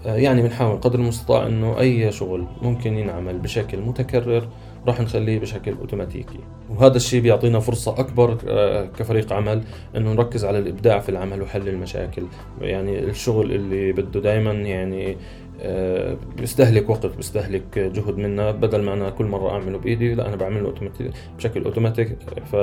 آه، 0.05 0.15
يعني 0.15 0.41
بنحاول 0.41 0.77
قدر 0.77 0.99
المستطاع 0.99 1.47
إنه 1.47 1.79
أي 1.79 2.11
شغل 2.11 2.47
ممكن 2.61 2.97
ينعمل 2.97 3.37
بشكل 3.37 3.81
متكرر. 3.81 4.47
راح 4.87 5.01
نخليه 5.01 5.39
بشكل 5.39 5.73
أوتوماتيكي. 5.81 6.39
وهذا 6.69 6.95
الشيء 6.95 7.21
بيعطينا 7.21 7.59
فرصة 7.59 7.99
أكبر 7.99 8.37
آه، 8.47 8.85
كفريق 8.85 9.33
عمل 9.33 9.63
إنه 9.95 10.13
نركز 10.13 10.45
على 10.45 10.59
الإبداع 10.59 10.99
في 10.99 11.09
العمل 11.09 11.41
وحل 11.41 11.67
المشاكل. 11.67 12.23
يعني 12.61 12.99
الشغل 12.99 13.51
اللي 13.51 13.91
بده 13.91 14.19
دائما 14.19 14.51
يعني 14.51 15.17
آه، 15.61 16.17
بيستهلك 16.37 16.89
وقت 16.89 17.05
بيستهلك 17.05 17.79
جهد 17.79 18.17
منا. 18.17 18.51
بدل 18.51 18.81
ما 18.81 18.93
أنا 18.93 19.09
كل 19.09 19.25
مرة 19.25 19.49
أعمله 19.49 19.77
بإيدي 19.77 20.13
لا 20.13 20.27
أنا 20.27 20.35
بعمله 20.35 20.65
اوتوماتيك 20.65 21.11
بشكل 21.37 21.63
أوتوماتيك. 21.63 22.17
ف 22.51 22.55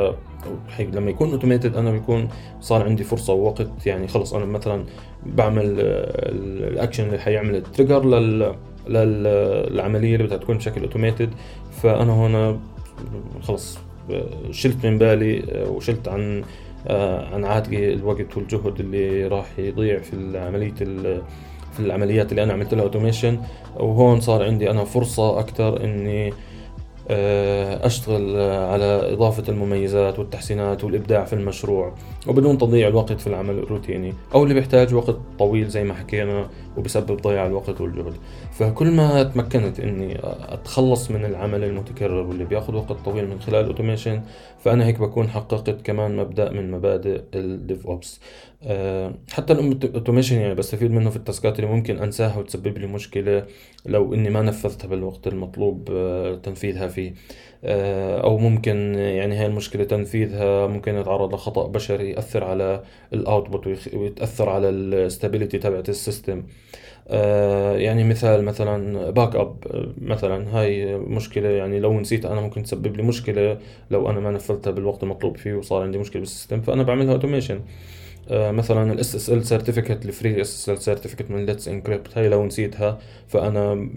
لما 0.81 1.11
يكون 1.11 1.31
أوتوماتيد 1.31 1.77
أنا 1.77 1.91
بيكون 1.91 2.29
صار 2.61 2.85
عندي 2.85 3.05
فرصة 3.05 3.33
ووقت. 3.33 3.87
يعني 3.87 4.09
خلص 4.09 4.35
أنا 4.35 4.45
مثلا 4.45 4.85
بعمل 5.27 5.75
الأكشن 6.73 7.05
اللي 7.05 7.19
حيعمل 7.19 7.57
ال 7.57 7.63
trigger 7.63 8.05
لل 8.05 8.55
للعملية 8.89 10.15
اللي 10.15 10.27
بدها 10.27 10.39
تكون 10.39 10.57
بشكل 10.57 10.81
automated 10.83 11.31
فأنا 11.83 12.13
هنا 12.13 12.59
خلص 13.43 13.79
شلت 14.51 14.87
من 14.87 14.99
بالي 14.99 15.43
وشلت 15.69 16.09
عن 16.09 16.45
عن 17.33 17.45
عاتقي 17.45 17.93
الوقت 17.93 18.37
والجهد 18.37 18.81
اللي 18.81 19.27
راح 19.27 19.59
يضيع 19.59 19.99
في 19.99 20.39
عمليه 20.39 20.75
في 21.73 21.81
العمليات 21.81 22.31
اللي 22.31 22.43
أنا 22.43 22.53
عملت 22.53 22.75
لها 22.75 22.83
automation 22.83 23.39
وهون 23.77 24.21
صار 24.21 24.43
عندي 24.43 24.71
أنا 24.71 24.85
فرصة 24.85 25.41
أكثر 25.41 25.85
إني 25.85 26.33
آه، 27.11 27.87
أشتغل 27.87 28.37
على 28.41 29.13
إضافة 29.13 29.45
المميزات 29.49 30.19
والتحسينات 30.19 30.85
والإبداع 30.85 31.25
في 31.25 31.33
المشروع 31.33 31.95
وبدون 32.27 32.59
تضييع 32.59 32.89
الوقت 32.89 33.13
في 33.13 33.27
العمل 33.27 33.59
الروتيني 33.59 34.15
أو 34.35 34.43
اللي 34.43 34.55
بيحتاج 34.55 34.95
وقت 34.95 35.17
طويل 35.39 35.69
زي 35.69 35.85
ما 35.85 35.95
حكينا 35.95 36.49
وبسبب 36.77 37.21
ضياع 37.21 37.47
الوقت 37.47 37.81
والجهد. 37.81 38.13
فكل 38.53 38.91
ما 38.91 39.23
تمكنت 39.23 39.81
إني 39.81 40.19
أتخلص 40.25 41.11
من 41.11 41.25
العمل 41.25 41.65
المتكرر 41.65 42.27
واللي 42.27 42.45
بياخذ 42.45 42.75
وقت 42.75 42.93
طويل 42.93 43.29
من 43.29 43.41
خلال 43.41 43.61
ال 43.61 43.66
automation 43.66 44.23
فأنا 44.65 44.87
هيك 44.87 45.01
بكون 45.01 45.29
حققت 45.29 45.83
كمان 45.85 46.17
مبدأ 46.17 46.51
من 46.51 46.71
مبادئ 46.71 47.23
ال 47.35 47.87
DevOps 47.87 48.21
آه، 48.21 48.54
حتى 49.33 49.53
ال 49.53 49.61
automation 49.61 50.37
يعني 50.41 50.55
بستفيد 50.55 50.91
منه 50.91 51.11
في 51.11 51.17
ال 51.17 51.24
task 51.24 51.52
ات 51.52 51.59
اللي 51.59 51.71
ممكن 51.71 51.99
أنساها 51.99 52.39
وتسبب 52.39 52.79
لي 52.79 52.87
مشكلة 52.87 53.47
لو 53.87 54.15
إني 54.15 54.31
ما 54.31 54.43
نفذتها 54.43 54.89
بالوقت 54.89 55.27
المطلوب 55.27 55.89
آه، 55.93 56.35
تنفيذها 56.35 56.89
فيه. 56.89 57.15
آه، 57.65 58.21
أو 58.21 58.39
ممكن 58.39 58.95
يعني 58.95 59.37
هاي 59.37 59.47
المشكلة 59.47 59.85
تنفيذها 59.85 60.67
ممكن 60.67 60.95
يتعرض 60.95 61.35
لخطأ 61.35 61.67
بشري 61.67 62.11
يأثر 62.11 62.45
على 62.45 62.83
ال 63.13 63.21
output 63.21 63.67
ويتأثر 63.95 64.49
على 64.49 64.69
ال 64.69 64.78
stability 64.78 65.59
تبعت 65.59 65.89
ال 65.89 65.97
system 65.97 66.43
يعني 67.77 68.05
مثال 68.05 68.45
مثلا 68.45 69.11
backup 69.11 69.57
مثلا 70.03 70.59
هاي 70.59 70.97
مشكلة 70.97 71.49
يعني 71.49 71.81
لو 71.81 72.01
نسيت 72.01 72.27
أنا 72.27 72.41
ممكن 72.41 72.63
تسبب 72.63 72.97
لي 72.97 73.03
مشكلة 73.03 73.59
لو 73.91 74.11
أنا 74.11 74.21
ما 74.21 74.31
نفذتها 74.31 74.71
بالوقت 74.71 75.03
المطلوب 75.03 75.37
فيه 75.37 75.55
وصار 75.55 75.83
عندي 75.83 75.99
مشكلة 75.99 76.21
بال 76.21 76.31
system 76.31 76.61
فأنا 76.61 76.83
بعملها 76.83 77.13
automation 77.13 77.55
آه، 77.55 77.61
مثلا 78.31 78.93
ال 78.93 79.47
SSL 79.47 80.05
certificate 80.07 80.69
ال 80.69 80.83
free 80.83 80.94
SSL 80.94 81.02
certificate 81.02 81.31
من 81.31 81.47
Let's 81.47 81.69
Encrypt 81.69 82.19
هاي 82.19 82.29
لو 82.29 82.47
نسيتها 82.47 82.99
فأنا 83.29 83.89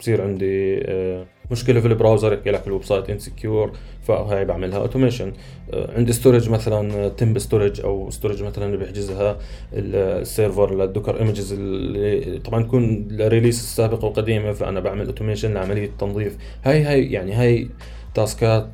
حتصير 0.00 0.22
عندي 0.22 0.80
آه، 0.84 1.26
مشكلة 1.50 1.80
في 1.80 1.86
ال 1.86 1.92
browser 1.92 2.32
يحكي 2.32 2.50
لك 2.50 2.66
ال 2.66 2.84
website 2.84 3.10
insecure 3.10 3.72
فهاي 4.02 4.44
بعملها 4.44 4.78
automation 4.78 5.32
آه، 5.72 5.96
عندي 5.96 6.12
storage 6.12 6.50
مثلا 6.50 7.08
temp 7.08 7.38
storage 7.38 7.80
أو 7.80 8.10
storage 8.10 8.42
مثلا 8.42 8.66
اللي 8.66 8.76
بيحجزها 8.76 9.38
ال 9.72 9.87
server 9.87 10.74
لل 10.74 10.85
Docker 10.85 11.20
images 11.20 11.52
اللي 11.52 12.38
طبعا 12.38 12.62
تكون 12.62 13.08
ال 13.10 13.16
release 13.16 13.60
السابقة 13.60 14.04
والقديمة 14.04 14.52
فأنا 14.52 14.80
بعمل 14.80 15.06
automation 15.06 15.54
لعملية 15.54 15.84
التنظيف. 15.84 16.36
هاي 16.64 16.82
هاي 16.82 17.12
يعني 17.12 17.32
هاي 17.32 17.68
task 18.14 18.57
ات 18.57 18.68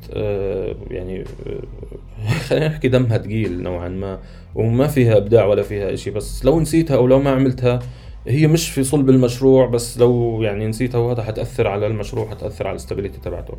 يعني 0.91 1.23
خلينا 2.47 2.67
نحكي 2.67 2.87
دمها 2.87 3.17
ثقيل 3.17 3.63
نوعا 3.63 3.87
ما 3.87 4.19
وما 4.55 4.87
فيها 4.87 5.17
إبداع 5.17 5.45
ولا 5.45 5.63
فيها 5.63 5.95
شيء 5.95 6.13
بس 6.13 6.45
لو 6.45 6.59
نسيتها 6.59 6.97
أو 6.97 7.07
لو 7.07 7.19
ما 7.19 7.29
عملتها 7.29 7.79
هي 8.27 8.47
مش 8.47 8.69
في 8.69 8.83
صلب 8.83 9.09
المشروع 9.09 9.65
بس 9.65 9.97
لو 9.97 10.41
يعني 10.41 10.67
نسيتها 10.67 10.97
وهذا 10.97 11.23
حتأثر 11.23 11.67
على 11.67 11.87
المشروع 11.87 12.29
حتأثر 12.29 12.67
على 12.67 12.75
ال 12.75 12.79
stability 12.79 13.19
تبعته. 13.19 13.53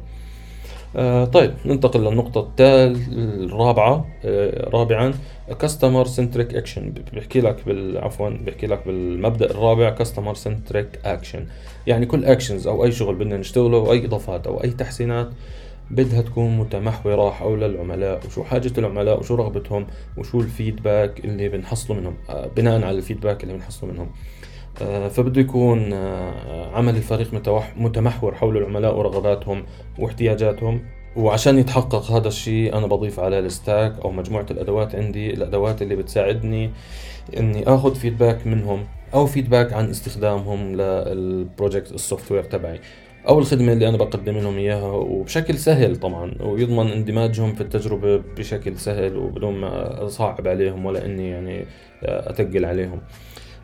آه 0.97 1.25
طيب 1.25 1.55
ننتقل 1.67 2.01
للنقطة 2.01 2.41
التال 2.41 2.97
الرابعة 3.45 4.07
آه 4.25 4.71
رابعا 4.71 5.15
customer 5.61 6.07
centric 6.07 6.55
action 6.55 6.93
بيحكي 7.13 7.41
لك 7.41 7.57
بال 7.67 7.99
عفوا 7.99 8.29
بيحكي 8.29 8.67
لك 8.67 8.87
بالمبدأ 8.87 9.51
الرابع 9.51 9.91
customer 9.91 10.35
centric 10.35 10.89
action 11.05 11.47
يعني 11.87 12.07
كل 12.07 12.25
actions 12.25 12.67
أو 12.67 12.85
أي 12.85 12.93
شغل 12.93 13.15
بدنا 13.15 13.37
نشتغله 13.37 13.77
أو 13.77 13.93
أي 13.93 14.05
إضافات 14.07 14.47
أو 14.47 14.65
أي 14.65 14.71
تحسينات 14.71 15.29
بدها 15.91 16.23
تكون 16.23 16.59
متمحورة 16.59 17.31
حول 17.31 17.65
العملاء 17.65 18.21
وشو 18.27 18.45
حاجة 18.45 18.73
العملاء 18.79 19.21
وشو 19.21 19.35
رغبتهم 19.35 19.87
وشو 20.17 20.41
ال 20.41 20.50
feedback 20.50 21.25
اللي 21.25 21.49
بنحصله 21.49 21.97
منهم 21.97 22.15
آه، 22.31 22.47
بناء 22.57 22.85
على 22.85 22.99
ال 22.99 23.04
feedback 23.04 23.43
اللي 23.43 23.55
بنحصله 23.55 23.91
منهم. 23.91 24.11
آه، 24.83 25.09
فبده 25.09 25.41
يكون 25.41 25.93
آه، 25.93 26.77
عمل 26.77 26.97
الفريق 26.97 27.35
متمحور 27.77 28.35
حول 28.35 28.57
العملاء 28.57 28.99
ورغباتهم 28.99 29.65
واحتياجاتهم. 29.99 30.81
وعشان 31.17 31.59
يتحقق 31.59 32.11
هذا 32.11 32.29
الشيء 32.29 32.77
أنا 32.77 32.87
بضيف 32.87 33.21
على 33.21 33.39
ال 33.39 33.49
stack 33.49 33.99
أو 33.99 34.11
مجموعة 34.11 34.47
الأدوات 34.51 34.95
عندي 34.95 35.35
الأدوات 35.35 35.83
اللي 35.83 35.97
بتساعدني 35.97 36.71
إني 37.39 37.69
آخذ 37.69 37.95
feedback 37.95 38.47
منهم 38.47 38.85
أو 39.15 39.27
feedback 39.27 39.73
عن 39.73 39.91
استخدامهم 39.91 40.77
لل 40.77 41.00
project 41.00 41.81
ال 41.81 41.93
software 41.93 42.43
تبعي. 42.43 42.81
أو 43.29 43.39
الخدمه 43.39 43.73
اللي 43.73 43.89
أنا 43.89 43.97
بقدم 43.97 44.39
لهم 44.39 44.59
إياها 44.59 44.91
وبشكل 44.91 45.59
سهل 45.59 45.97
طبعا 45.97 46.35
ويضمن 46.41 46.87
اندماجهم 46.93 47.55
في 47.55 47.61
التجربة 47.61 48.17
بشكل 48.17 48.77
سهل 48.77 49.17
وبدون 49.17 49.55
ما 49.55 50.05
أصعب 50.07 50.49
عليهم 50.49 50.87
ولا 50.87 51.05
إني 51.05 51.29
يعني 51.29 51.65
اتقل 52.03 52.65
عليهم. 52.65 53.01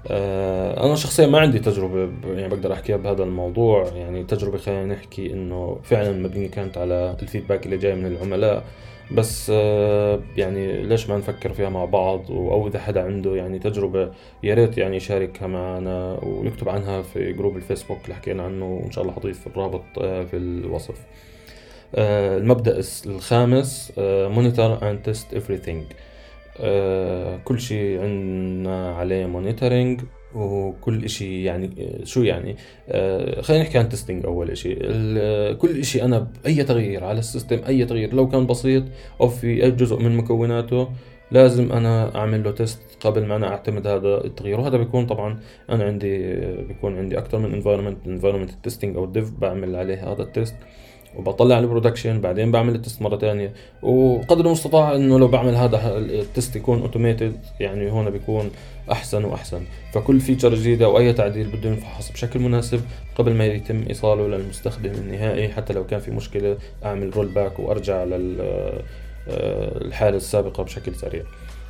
آه، 0.06 0.86
أنا 0.86 0.94
شخصيا 0.94 1.26
ما 1.26 1.38
عندي 1.38 1.58
تجربة 1.58 2.12
يعني 2.24 2.48
بقدر 2.48 2.72
احكيها 2.72 2.96
بهذا 2.96 3.22
الموضوع. 3.22 3.86
يعني 3.96 4.24
تجربة 4.24 4.58
خلينا 4.58 4.84
نحكي 4.84 5.32
إنه 5.32 5.78
فعلا 5.82 6.12
مبنية 6.12 6.50
كانت 6.50 6.78
على 6.78 7.16
ال 7.22 7.27
feedback 7.27 7.66
اللي 7.66 7.76
جاي 7.76 7.94
من 7.94 8.06
العملاء. 8.06 8.64
بس 9.12 9.52
آه، 9.54 10.20
يعني 10.36 10.82
ليش 10.82 11.10
ما 11.10 11.16
نفكر 11.16 11.52
فيها 11.52 11.68
مع 11.68 11.84
بعض؟ 11.84 12.30
أو 12.30 12.68
إذا 12.68 12.78
حدا 12.78 13.02
عنده 13.04 13.36
يعني 13.36 13.58
تجربة 13.58 14.10
يا 14.42 14.54
ريت 14.54 14.78
يعني 14.78 14.96
يشاركها 14.96 15.46
معنا 15.46 16.18
ويكتب 16.22 16.68
عنها 16.68 17.02
في 17.02 17.32
group 17.32 17.56
الفيسبوك 17.56 17.98
اللي 18.04 18.14
حكينا 18.14 18.42
عنه 18.42 18.66
وإن 18.66 18.90
شاء 18.90 19.04
الله 19.04 19.14
حضيف 19.14 19.46
الرابط 19.46 19.84
آه، 19.98 20.24
في 20.24 20.36
الوصف. 20.36 20.96
المبدأ 21.98 22.82
الخامس 23.06 23.92
monitor 23.98 24.90
and 24.90 25.02
test 25.02 25.34
everything. 25.34 25.94
كل 27.44 27.60
شيء 27.60 28.00
عندنا 28.00 28.94
عليه 28.96 29.26
monitoring 29.26 30.00
وكل 30.34 31.04
إشي 31.04 31.44
يعني 31.44 31.70
شو 32.04 32.22
يعني؟ 32.22 32.56
آه 32.88 33.40
خلينا 33.40 33.62
نحكي 33.62 33.78
عن 33.78 33.88
testing 33.88 34.26
أول 34.26 34.50
إشي. 34.50 34.74
كل 35.54 35.80
إشي 35.80 36.02
أنا 36.02 36.28
بأي 36.44 36.64
تغيير 36.64 37.04
على 37.04 37.18
ال 37.18 37.24
system 37.24 37.60
أي 37.66 37.84
تغيير 37.84 38.14
لو 38.14 38.28
كان 38.28 38.46
بسيط 38.46 38.84
أو 39.20 39.28
في 39.28 39.70
جزء 39.70 39.96
من 39.98 40.16
مكوناته 40.16 40.88
لازم 41.30 41.72
أنا 41.72 42.16
أعمل 42.16 42.44
له 42.44 42.50
test 42.50 42.80
قبل 43.00 43.26
ما 43.26 43.36
أنا 43.36 43.48
أعتمد 43.48 43.86
هذا 43.86 44.24
التغيير. 44.24 44.60
وهذا 44.60 44.76
بيكون 44.76 45.06
طبعا 45.06 45.38
أنا 45.70 45.84
عندي 45.84 46.34
بيكون 46.68 46.98
عندي 46.98 47.18
أكثر 47.18 47.38
من 47.38 47.52
environment 47.52 48.06
environment 48.06 48.50
ال 48.50 48.56
testing 48.56 48.96
أو 48.96 49.04
ال 49.04 49.11
dev 49.11 49.30
بعمل 49.30 49.76
عليه 49.76 50.12
هذا 50.12 50.22
ال 50.22 50.29
test 50.29 50.54
وبطلع 51.16 51.58
ال 51.58 51.64
production 51.64 52.20
بعدين 52.20 52.50
بعمل 52.50 52.74
ال 52.74 52.80
test 52.80 53.02
مرة 53.02 53.16
ثانية 53.16 53.52
وقدر 53.82 54.46
المستطاع 54.46 54.94
إنه 54.94 55.18
لو 55.18 55.28
بعمل 55.28 55.54
هذا 55.54 55.98
ال 55.98 56.10
test 56.10 56.56
يكون 56.56 56.80
automated 56.80 57.36
يعني 57.60 57.90
هون 57.90 58.10
بيكون 58.10 58.50
أحسن 58.92 59.24
وأحسن. 59.24 59.62
فكل 59.92 60.20
feature 60.20 60.54
جديدة 60.54 60.84
أو 60.84 60.98
اي 60.98 61.12
تعديل 61.12 61.46
بده 61.46 61.68
ينفحص 61.68 62.12
بشكل 62.12 62.40
مناسب 62.40 62.80
قبل 63.14 63.34
ما 63.34 63.46
يتم 63.46 63.84
إيصاله 63.88 64.28
للمستخدم 64.28 64.90
النهائي 64.90 65.48
حتى 65.48 65.72
لو 65.72 65.86
كان 65.86 66.00
في 66.00 66.10
مشكلة 66.10 66.56
أعمل 66.84 67.16
rollback 67.16 67.58
وأرجع 67.58 68.04
لل 68.04 68.40
آه، 68.40 68.82
الحالة 69.84 70.16
السابقة 70.16 70.62
بشكل 70.62 70.94
سريع. 70.94 71.22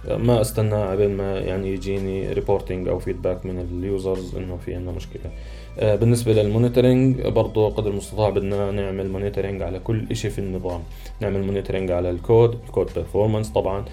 ما 0.09 0.40
أستنى 0.40 0.85
قبل 0.85 1.11
ما 1.11 1.38
يعني 1.38 1.72
يجيني 1.72 2.33
reporting 2.32 2.88
أو 2.88 2.98
feedback 2.98 3.46
من 3.46 3.59
ال 3.58 3.71
users 3.71 4.37
إنه 4.37 4.57
في 4.57 4.74
عندنا 4.74 4.92
مشكلة. 4.92 5.30
آه، 5.78 5.94
بالنسبة 5.96 6.32
لل 6.32 6.47
monitoring 6.47 7.20
برضه 7.26 7.70
قدر 7.70 7.90
المستطاع 7.90 8.30
بدنا 8.30 8.70
نعمل 8.70 9.08
monitoring 9.10 9.62
على 9.62 9.78
كل 9.78 10.16
شيء 10.16 10.30
في 10.30 10.38
النظام. 10.38 10.80
نعمل 11.20 11.42
monitoring 11.42 11.90
على 11.90 12.10
ال 12.10 12.20
code 12.20 12.58
ال 12.66 12.71
code 12.71 12.90
performance 12.94 13.48
طبعا 13.48 13.84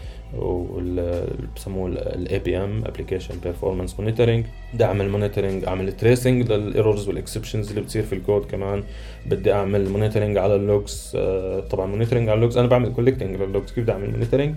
بسموه 1.56 1.88
ال 1.89 2.39
APM 2.39 2.84
application 2.86 3.36
performance 3.44 4.00
monitoring 4.00 4.46
بدي 4.74 4.84
أعمل 4.84 5.10
monitoring 5.10 5.65
أعمل 5.65 5.91
tracing 5.98 6.52
لل 6.52 6.65
errors 6.65 7.08
وال 7.08 7.18
exceptions 7.18 7.70
اللي 7.70 7.82
بتصير 7.82 8.04
في 8.04 8.13
الكود 8.13 8.46
كمان. 8.46 8.84
بدي 9.26 9.54
أعمل 9.54 9.89
monitoring 9.89 10.38
على 10.38 10.56
ال 10.56 10.67
logs 10.67 11.13
آه، 11.15 11.60
طبعا 11.60 11.86
monitoring 11.86 12.30
على 12.30 12.36
ال 12.36 12.40
logs 12.40 12.58
أنا 12.58 12.67
بعمل 12.67 12.94
collecting 12.94 13.36
لل 13.36 13.48
logs 13.48 13.72
كيف 13.72 13.84
بدي 13.84 13.91
أعمل 13.91 14.12
monitoring 14.12 14.56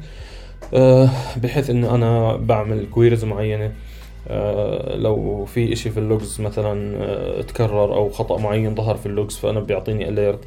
آه، 0.74 1.08
بحيث 1.36 1.70
إنه 1.70 1.94
أنا 1.94 2.36
بعمل 2.36 2.86
queries 2.90 3.24
معينة. 3.24 3.72
لو 4.94 5.44
في 5.44 5.72
إشي 5.72 5.90
في 5.90 5.98
ال 5.98 6.07
logs 6.07 6.40
مثلا 6.40 7.42
تكرر 7.42 7.94
أو 7.94 8.10
خطأ 8.10 8.38
معين 8.38 8.74
ظهر 8.74 8.96
في 8.96 9.06
ال 9.06 9.12
logs 9.12 9.36
فأنا 9.36 9.60
بيعطيني 9.60 10.08
alert 10.08 10.44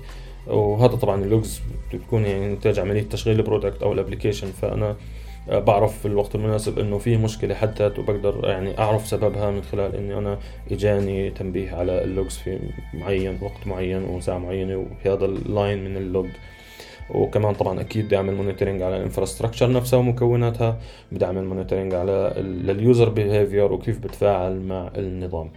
وهذا 0.48 0.96
طبعا 0.96 1.24
ال 1.24 1.31
logs 1.31 1.62
بتكون 1.94 2.26
يعني 2.26 2.54
نتاج 2.54 2.80
عملية 2.80 3.02
تشغيل 3.02 3.40
ال 3.40 3.45
product 3.45 3.84
أو 3.84 3.94
ال 3.94 3.98
application 3.98 4.48
فأنا 4.48 4.96
بعرف 5.52 6.00
في 6.00 6.06
الوقت 6.06 6.36
المناسب 6.36 6.80
إنه 6.80 6.98
في 6.98 7.18
مشكلة 7.18 7.56
حدثت 7.56 8.00
وبقدر 8.00 8.40
يعني 8.44 8.80
أعرف 8.80 9.08
سببها 9.08 9.52
من 9.52 9.62
خلال 9.62 9.96
إني 9.96 10.18
أنا 10.18 10.40
إجاني 10.72 11.30
تنبيه 11.30 11.72
على 11.72 12.04
ال 12.04 12.10
logs 12.10 12.38
في 12.38 12.60
معين 12.94 13.40
وقت 13.42 13.68
معين 13.68 14.04
وساعة 14.04 14.38
معينة 14.38 14.78
وفي 14.78 15.10
هذا 15.10 15.26
ال 15.26 15.38
line 15.38 15.86
من 15.86 15.98
ال 15.98 16.05
log 16.05 16.28
وكمان 17.16 17.54
طبعا 17.54 17.82
أكيد 17.82 18.06
بدي 18.06 18.18
أعمل 18.18 18.36
monitoring 18.36 18.82
على 18.82 18.98
ال 18.98 19.03
infrastructure 19.03 19.72
نفسها 19.72 20.00
ومكوناتها 20.00 20.80
بدي 21.12 21.26
أعمل 21.26 21.46
monitoring 21.46 21.94
على 21.94 22.34
لل 22.38 22.62
user 22.62 23.10
behavior 23.10 23.74
وكيف 23.74 24.00
بتفاعل 24.00 24.60
مع 24.60 24.92
النظام. 24.98 25.52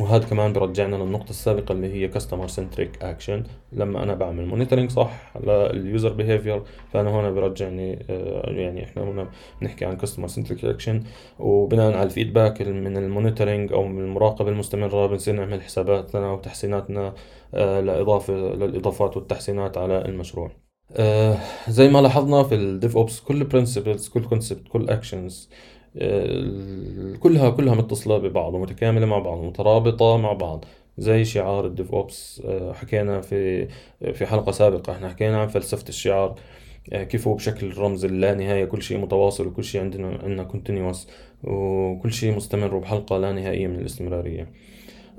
وهذا 0.00 0.26
كمان 0.28 0.52
برجعنا 0.52 0.96
للنقطة 0.96 1.30
السابقة 1.30 1.72
اللي 1.72 1.94
هي 1.94 2.08
customer 2.08 2.48
centric 2.48 3.02
action 3.02 3.42
لما 3.72 4.02
أنا 4.02 4.14
بعمل 4.14 4.46
monitoring 4.46 4.90
صح 4.90 5.32
لل 5.44 5.67
user 5.67 6.12
behavior 6.12 6.62
فأنا 6.92 7.10
هون 7.10 7.34
برجعني 7.34 8.06
آه، 8.10 8.50
يعني 8.50 8.84
إحنا 8.84 9.02
هنا 9.02 9.28
بنحكي 9.60 9.84
عن 9.84 9.96
customer 9.96 10.28
centric 10.28 10.64
action 10.64 11.02
وبناء 11.38 11.92
على 11.92 12.02
ال 12.02 12.09
feedback 12.09 12.62
من 12.62 12.96
ال 12.96 13.03
monitoring 13.03 13.72
أو 13.72 13.84
من 13.84 14.04
المراقبة 14.04 14.48
المستمرة 14.48 15.06
بنصير 15.06 15.34
نعمل 15.34 15.62
حساباتنا 15.62 16.32
وتحسيناتنا 16.32 17.14
آه، 17.54 17.80
لإضافة 17.80 18.32
للإضافات 18.34 19.16
والتحسينات 19.16 19.78
على 19.78 20.04
المشروع. 20.04 20.63
آه، 20.96 21.38
زي 21.68 21.88
ما 21.88 21.98
لاحظنا 21.98 22.42
في 22.42 22.54
ال 22.54 22.96
DevOps 22.96 23.20
كل 23.20 23.44
principles 23.44 24.08
كل 24.08 24.24
concept 24.24 24.68
كل 24.68 24.88
actions 24.90 25.50
كلها 27.20 27.50
كلها 27.50 27.74
متصلة 27.74 28.18
ببعض 28.18 28.54
ومتكاملة 28.54 29.06
مع 29.06 29.18
بعض 29.18 29.38
ومترابطة 29.38 30.16
مع 30.16 30.32
بعض. 30.32 30.64
زي 30.98 31.24
شعار 31.24 31.66
ال 31.66 31.92
DevOps 31.92 32.42
آه، 32.44 32.72
حكينا 32.72 33.20
في 33.20 33.68
في 34.14 34.26
حلقة 34.26 34.52
سابقة 34.52 34.92
إحنا 34.92 35.08
حكينا 35.08 35.40
عن 35.40 35.48
فلسفة 35.48 35.88
الشعار 35.88 36.34
آه، 36.92 37.02
كيف 37.04 37.28
هو 37.28 37.34
بشكل 37.34 37.78
رمز 37.78 38.04
اللا 38.04 38.34
نهاية 38.34 38.64
كل 38.64 38.82
شيء 38.82 38.98
متواصل 38.98 39.46
وكل 39.46 39.64
شيء 39.64 39.80
عندنا 39.80 40.08
عندنا 40.08 40.42
continuous 40.44 41.08
وكل 41.44 42.12
شيء 42.12 42.36
مستمر 42.36 42.74
وبحلقة 42.74 43.18
لا 43.18 43.32
نهائية 43.32 43.66
من 43.66 43.78
الاستمرارية. 43.80 44.48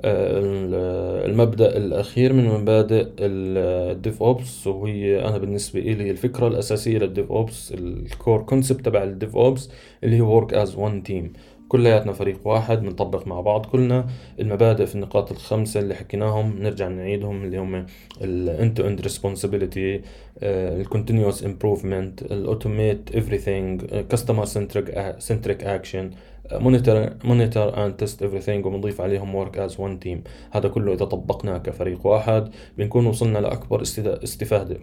المبدأ 0.04 1.78
الأخير 1.78 2.34
من 2.34 2.46
مبادئ 2.48 3.08
ال 3.20 4.24
DevOps 4.24 4.68
وهي 4.68 5.26
أنا 5.28 5.38
بالنسبة 5.38 5.80
إلي 5.80 6.12
الفكرة 6.12 6.48
الأساسية 6.48 6.98
لل 6.98 7.32
DevOps 7.32 7.74
ال 7.78 7.90
core 7.90 8.41
concept 8.44 8.86
تبع 8.86 9.04
ال 9.04 9.36
DevOps 9.36 9.70
اللي 10.04 10.20
هو 10.20 10.48
work 10.48 10.52
as 10.52 10.70
one 10.70 11.10
team. 11.10 11.26
كلياتنا 11.68 12.14
فريق 12.14 12.48
واحد 12.48 12.82
بنطبق 12.82 13.28
مع 13.28 13.42
بعض 13.42 13.66
كلنا. 13.66 14.06
المبادئ 14.40 14.86
في 14.86 14.96
النقاط 14.96 15.32
الخمسة 15.32 15.80
اللي 15.80 15.96
حكيناهم 15.96 16.60
نرجع 16.64 16.88
نعيدهم 16.88 17.44
اللي 17.44 17.58
هم 17.58 17.86
ال 18.22 18.58
end 18.60 18.80
to 18.80 18.84
end 18.84 19.06
responsibility 19.12 20.06
ال 20.44 20.86
continuous 20.88 21.42
improvement 21.42 22.32
ال 22.32 22.48
automate 22.56 23.16
everything 23.16 23.82
customer 24.16 24.46
centric 24.46 24.90
centric 25.30 25.64
action 25.64 26.06
monitor 26.52 27.14
monitor 27.24 27.76
and 27.76 27.98
test 27.98 28.22
everything 28.22 28.66
وبنضيف 28.66 29.02
عليهم 29.02 29.46
work 29.46 29.56
as 29.56 29.72
one 29.72 30.06
team. 30.06 30.18
هذا 30.52 30.68
كله 30.70 30.94
إذا 30.94 31.06
طبقناه 31.06 31.58
كفريق 31.58 32.08
واحد 32.08 32.50
بنكون 32.78 33.06
وصلنا 33.06 33.40
لأكبر 33.40 33.82
استفادة. 33.82 34.78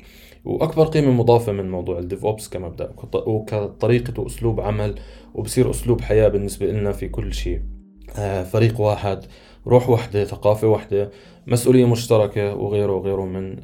وأكبر 0.45 0.85
قيمة 0.85 1.11
مضافة 1.11 1.53
من 1.53 1.71
موضوع 1.71 1.99
ال 1.99 2.25
DevOps 2.25 2.49
كمبدأ 2.49 2.93
وكطريقة 3.15 4.21
وأسلوب 4.21 4.61
عمل 4.61 4.95
وبصير 5.35 5.71
أسلوب 5.71 6.01
حياة 6.01 6.29
بالنسبة 6.29 6.67
لنا 6.67 6.93
في 6.93 7.09
كل 7.09 7.35
شيء. 7.35 7.61
آه، 8.19 8.43
فريق 8.43 8.81
واحد 8.81 9.25
روح 9.67 9.89
واحدة 9.89 10.25
ثقافة 10.25 10.69
واحدة 10.69 11.11
مسؤولية 11.47 11.85
مشتركة 11.85 12.55
وغيره 12.55 12.93
وغيره 12.93 13.25
من 13.25 13.57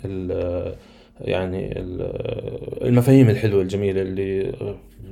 يعني 1.20 1.72
المفاهيم 2.83 3.31
الحلوة 3.31 3.62
الجميلة 3.62 4.02
اللي 4.02 4.52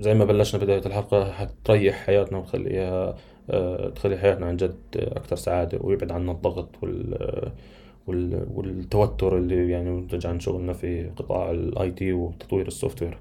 زي 0.00 0.14
ما 0.14 0.24
بلشنا 0.24 0.60
بداية 0.60 0.86
الحلقة 0.86 1.32
حتريح 1.32 2.06
حياتنا 2.06 2.38
وتخليها 2.38 3.16
آه، 3.50 3.88
تخلي 3.88 4.18
حياتنا 4.18 4.46
عن 4.46 4.56
جد 4.56 4.76
أكثر 4.96 5.36
سعادة 5.36 5.78
ويبعد 5.80 6.12
عنا 6.12 6.32
الضغط 6.32 6.68
وال 6.82 8.46
والتوتر 8.54 9.38
اللي 9.38 9.70
يعني 9.70 9.90
منتج 9.90 10.26
عن 10.26 10.40
شغلنا 10.40 10.72
في 10.72 11.10
قطاع 11.16 11.50
ال 11.50 11.90
IT 11.90 12.12
وتطوير 12.12 12.66
ال 12.66 13.02
software 13.02 13.18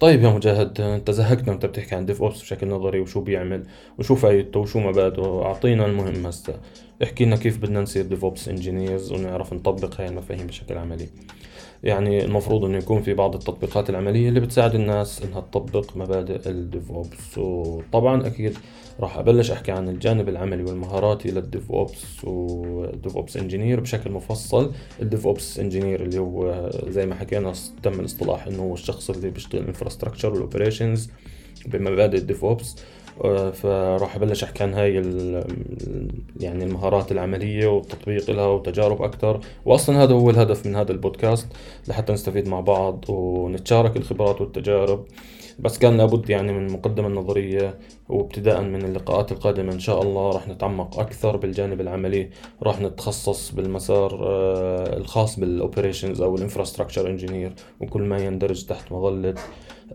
طيب 0.00 0.22
يا 0.22 0.28
مجاهد 0.28 0.80
أنت 0.80 1.10
زهقتنا 1.10 1.50
وانت 1.50 1.66
بتحكي 1.66 1.94
عن 1.94 2.06
DevOps 2.06 2.42
بشكل 2.42 2.68
نظري 2.68 3.00
وشو 3.00 3.20
بيعمل؟ 3.20 3.66
وشو 3.98 4.14
فايدته 4.14 4.60
وشو 4.60 4.80
مبادئه 4.80 5.42
أعطينا 5.42 5.86
المهم 5.86 6.26
هسه. 6.26 6.60
احكي 7.02 7.24
لنا 7.24 7.36
كيف 7.36 7.58
بدنا 7.58 7.80
نصير 7.80 8.06
DevOps 8.06 8.48
engineers 8.48 9.12
ونعرف 9.12 9.52
نطبق 9.52 10.00
هاي 10.00 10.08
المفاهيم 10.08 10.46
بشكل 10.46 10.78
عملي. 10.78 11.08
يعني 11.82 12.24
المفروض 12.24 12.64
إنه 12.64 12.78
يكون 12.78 13.02
في 13.02 13.14
بعض 13.14 13.34
التطبيقات 13.34 13.90
العملية 13.90 14.28
اللي 14.28 14.40
بتساعد 14.40 14.74
الناس 14.74 15.22
إنها 15.22 15.40
تطبق 15.40 15.96
مبادئ 15.96 16.48
ال 16.50 16.90
DevOps. 16.92 17.38
وطبعا 17.38 18.26
أكيد 18.26 18.58
راح 19.00 19.18
أبلش 19.18 19.50
أحكي 19.50 19.72
عن 19.72 19.88
الجانب 19.88 20.28
العملي 20.28 20.62
والمهاراتي 20.62 21.30
لل 21.30 21.72
DevOps 21.72 22.24
وال 22.24 23.16
DevOps 23.16 23.36
engineer 23.36 23.80
بشكل 23.80 24.10
مفصل. 24.10 24.72
ال 25.02 25.26
DevOps 25.26 25.58
engineer 25.58 26.02
اللي 26.02 26.18
هو 26.18 26.70
زي 26.88 27.06
ما 27.06 27.14
حكينا 27.14 27.52
تم 27.82 28.00
الاصطلاح 28.00 28.46
إنه 28.46 28.62
هو 28.62 28.74
الشخص 28.74 29.10
اللي 29.10 29.30
بيشتغل 29.30 29.62
ال 29.62 29.67
infrastructure 29.67 30.32
وال 30.32 30.45
operations 30.45 31.10
بمبادئ 31.66 32.18
ال 32.18 32.44
DevOps. 32.44 32.76
فراح 33.52 34.16
أبلش 34.16 34.44
أحكي 34.44 34.62
عن 34.62 34.74
هاي 34.74 34.94
يعني 36.40 36.64
المهارات 36.64 37.12
العملية 37.12 37.66
والتطبيق 37.66 38.30
لها 38.30 38.46
وتجارب 38.46 39.02
أكثر 39.02 39.40
واصلا 39.64 40.02
هذا 40.02 40.14
هو 40.14 40.30
الهدف 40.30 40.66
من 40.66 40.76
هذا 40.76 40.92
البودكاست. 40.92 41.46
لحتى 41.88 42.12
نستفيد 42.12 42.48
مع 42.48 42.60
بعض 42.60 43.04
ونتشارك 43.08 43.96
الخبرات 43.96 44.40
والتجارب. 44.40 45.04
بس 45.58 45.78
كان 45.78 45.96
لابد 45.96 46.30
يعني 46.30 46.52
من 46.52 46.66
المقدمة 46.66 47.06
النظرية 47.08 47.78
وابتداء 48.08 48.62
من 48.62 48.84
اللقاءات 48.84 49.32
القادمة. 49.32 49.72
إن 49.72 49.78
شاء 49.78 50.02
الله 50.02 50.30
راح 50.30 50.48
نتعمق 50.48 51.00
أكثر 51.00 51.36
بالجانب 51.36 51.80
العملي 51.80 52.30
راح 52.62 52.80
نتخصص 52.80 53.50
بالمسار 53.54 54.20
آه، 54.22 54.96
الخاص 54.96 55.40
بال 55.40 55.53
operations 55.53 56.20
أو 56.20 56.36
ال 56.36 56.41
infrastructure 56.41 57.10
engineer 57.10 57.52
وكل 57.80 58.02
ما 58.02 58.18
يندرج 58.18 58.64
تحت 58.66 58.92
مظلة 58.92 59.34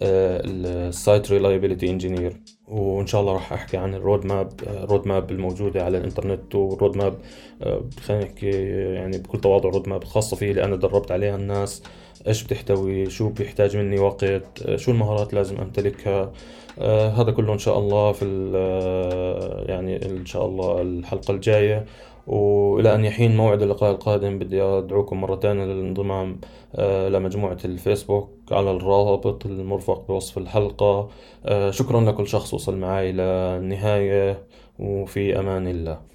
ال 0.01 0.27
site 0.27 1.31
reliability 1.31 1.89
engineer 1.89 2.33
وإن 2.67 3.07
شاء 3.07 3.21
الله 3.21 3.33
راح 3.33 3.53
أحكي 3.53 3.77
عن 3.77 3.93
ال 3.93 4.25
roadmap 4.25 4.49
ال 4.67 5.07
roadmap 5.07 5.31
الموجودة 5.31 5.83
على 5.85 5.97
الإنترنت 5.97 6.55
وال 6.55 6.97
roadmap 6.97 7.17
خلينا 7.99 8.23
نحكي 8.23 8.49
يعني 8.93 9.17
بكل 9.17 9.41
تواضع 9.41 9.69
roadmap 9.69 10.03
خاصة 10.03 10.37
فيه 10.37 10.51
اللي 10.51 10.63
أنا 10.63 10.75
دربت 10.75 11.11
عليها 11.11 11.35
الناس. 11.35 11.83
إيش 12.27 12.43
بتحتوي؟ 12.43 13.09
شو 13.09 13.29
بيحتاج 13.29 13.77
مني 13.77 13.99
وقت؟ 13.99 14.23
آه، 14.23 14.75
شو 14.75 14.91
المهارات 14.91 15.33
لازم 15.33 15.57
أمتلكها؟ 15.57 16.31
آه 16.79 17.09
هذا 17.09 17.31
كله 17.31 17.53
إن 17.53 17.57
شاء 17.57 17.79
الله 17.79 18.11
في 18.11 18.51
آه، 18.55 19.65
يعني 19.71 20.05
إن 20.05 20.25
شاء 20.25 20.45
الله 20.45 20.81
الحلقة 20.81 21.31
الجاية. 21.31 21.85
وإلى 22.27 22.95
أن 22.95 23.05
يحين 23.05 23.37
موعد 23.37 23.61
اللقاء 23.61 23.91
القادم 23.91 24.39
بدي 24.39 24.61
أدعوكم 24.61 25.21
مرة 25.21 25.35
ثانية 25.35 25.65
للانضمام 25.65 26.39
آه، 26.75 27.09
لمجموعة 27.09 27.57
الفيسبوك 27.65 28.29
على 28.51 28.71
الرابط 28.71 29.45
المرفق 29.45 30.07
بوصف 30.07 30.37
الحلقة. 30.37 31.09
شكرا 31.69 32.01
لكل 32.01 32.27
شخص 32.27 32.53
وصل 32.53 32.77
معي 32.77 33.11
للنهاية 33.11 34.43
وفي 34.79 35.39
أمان 35.39 35.67
الله. 35.67 36.12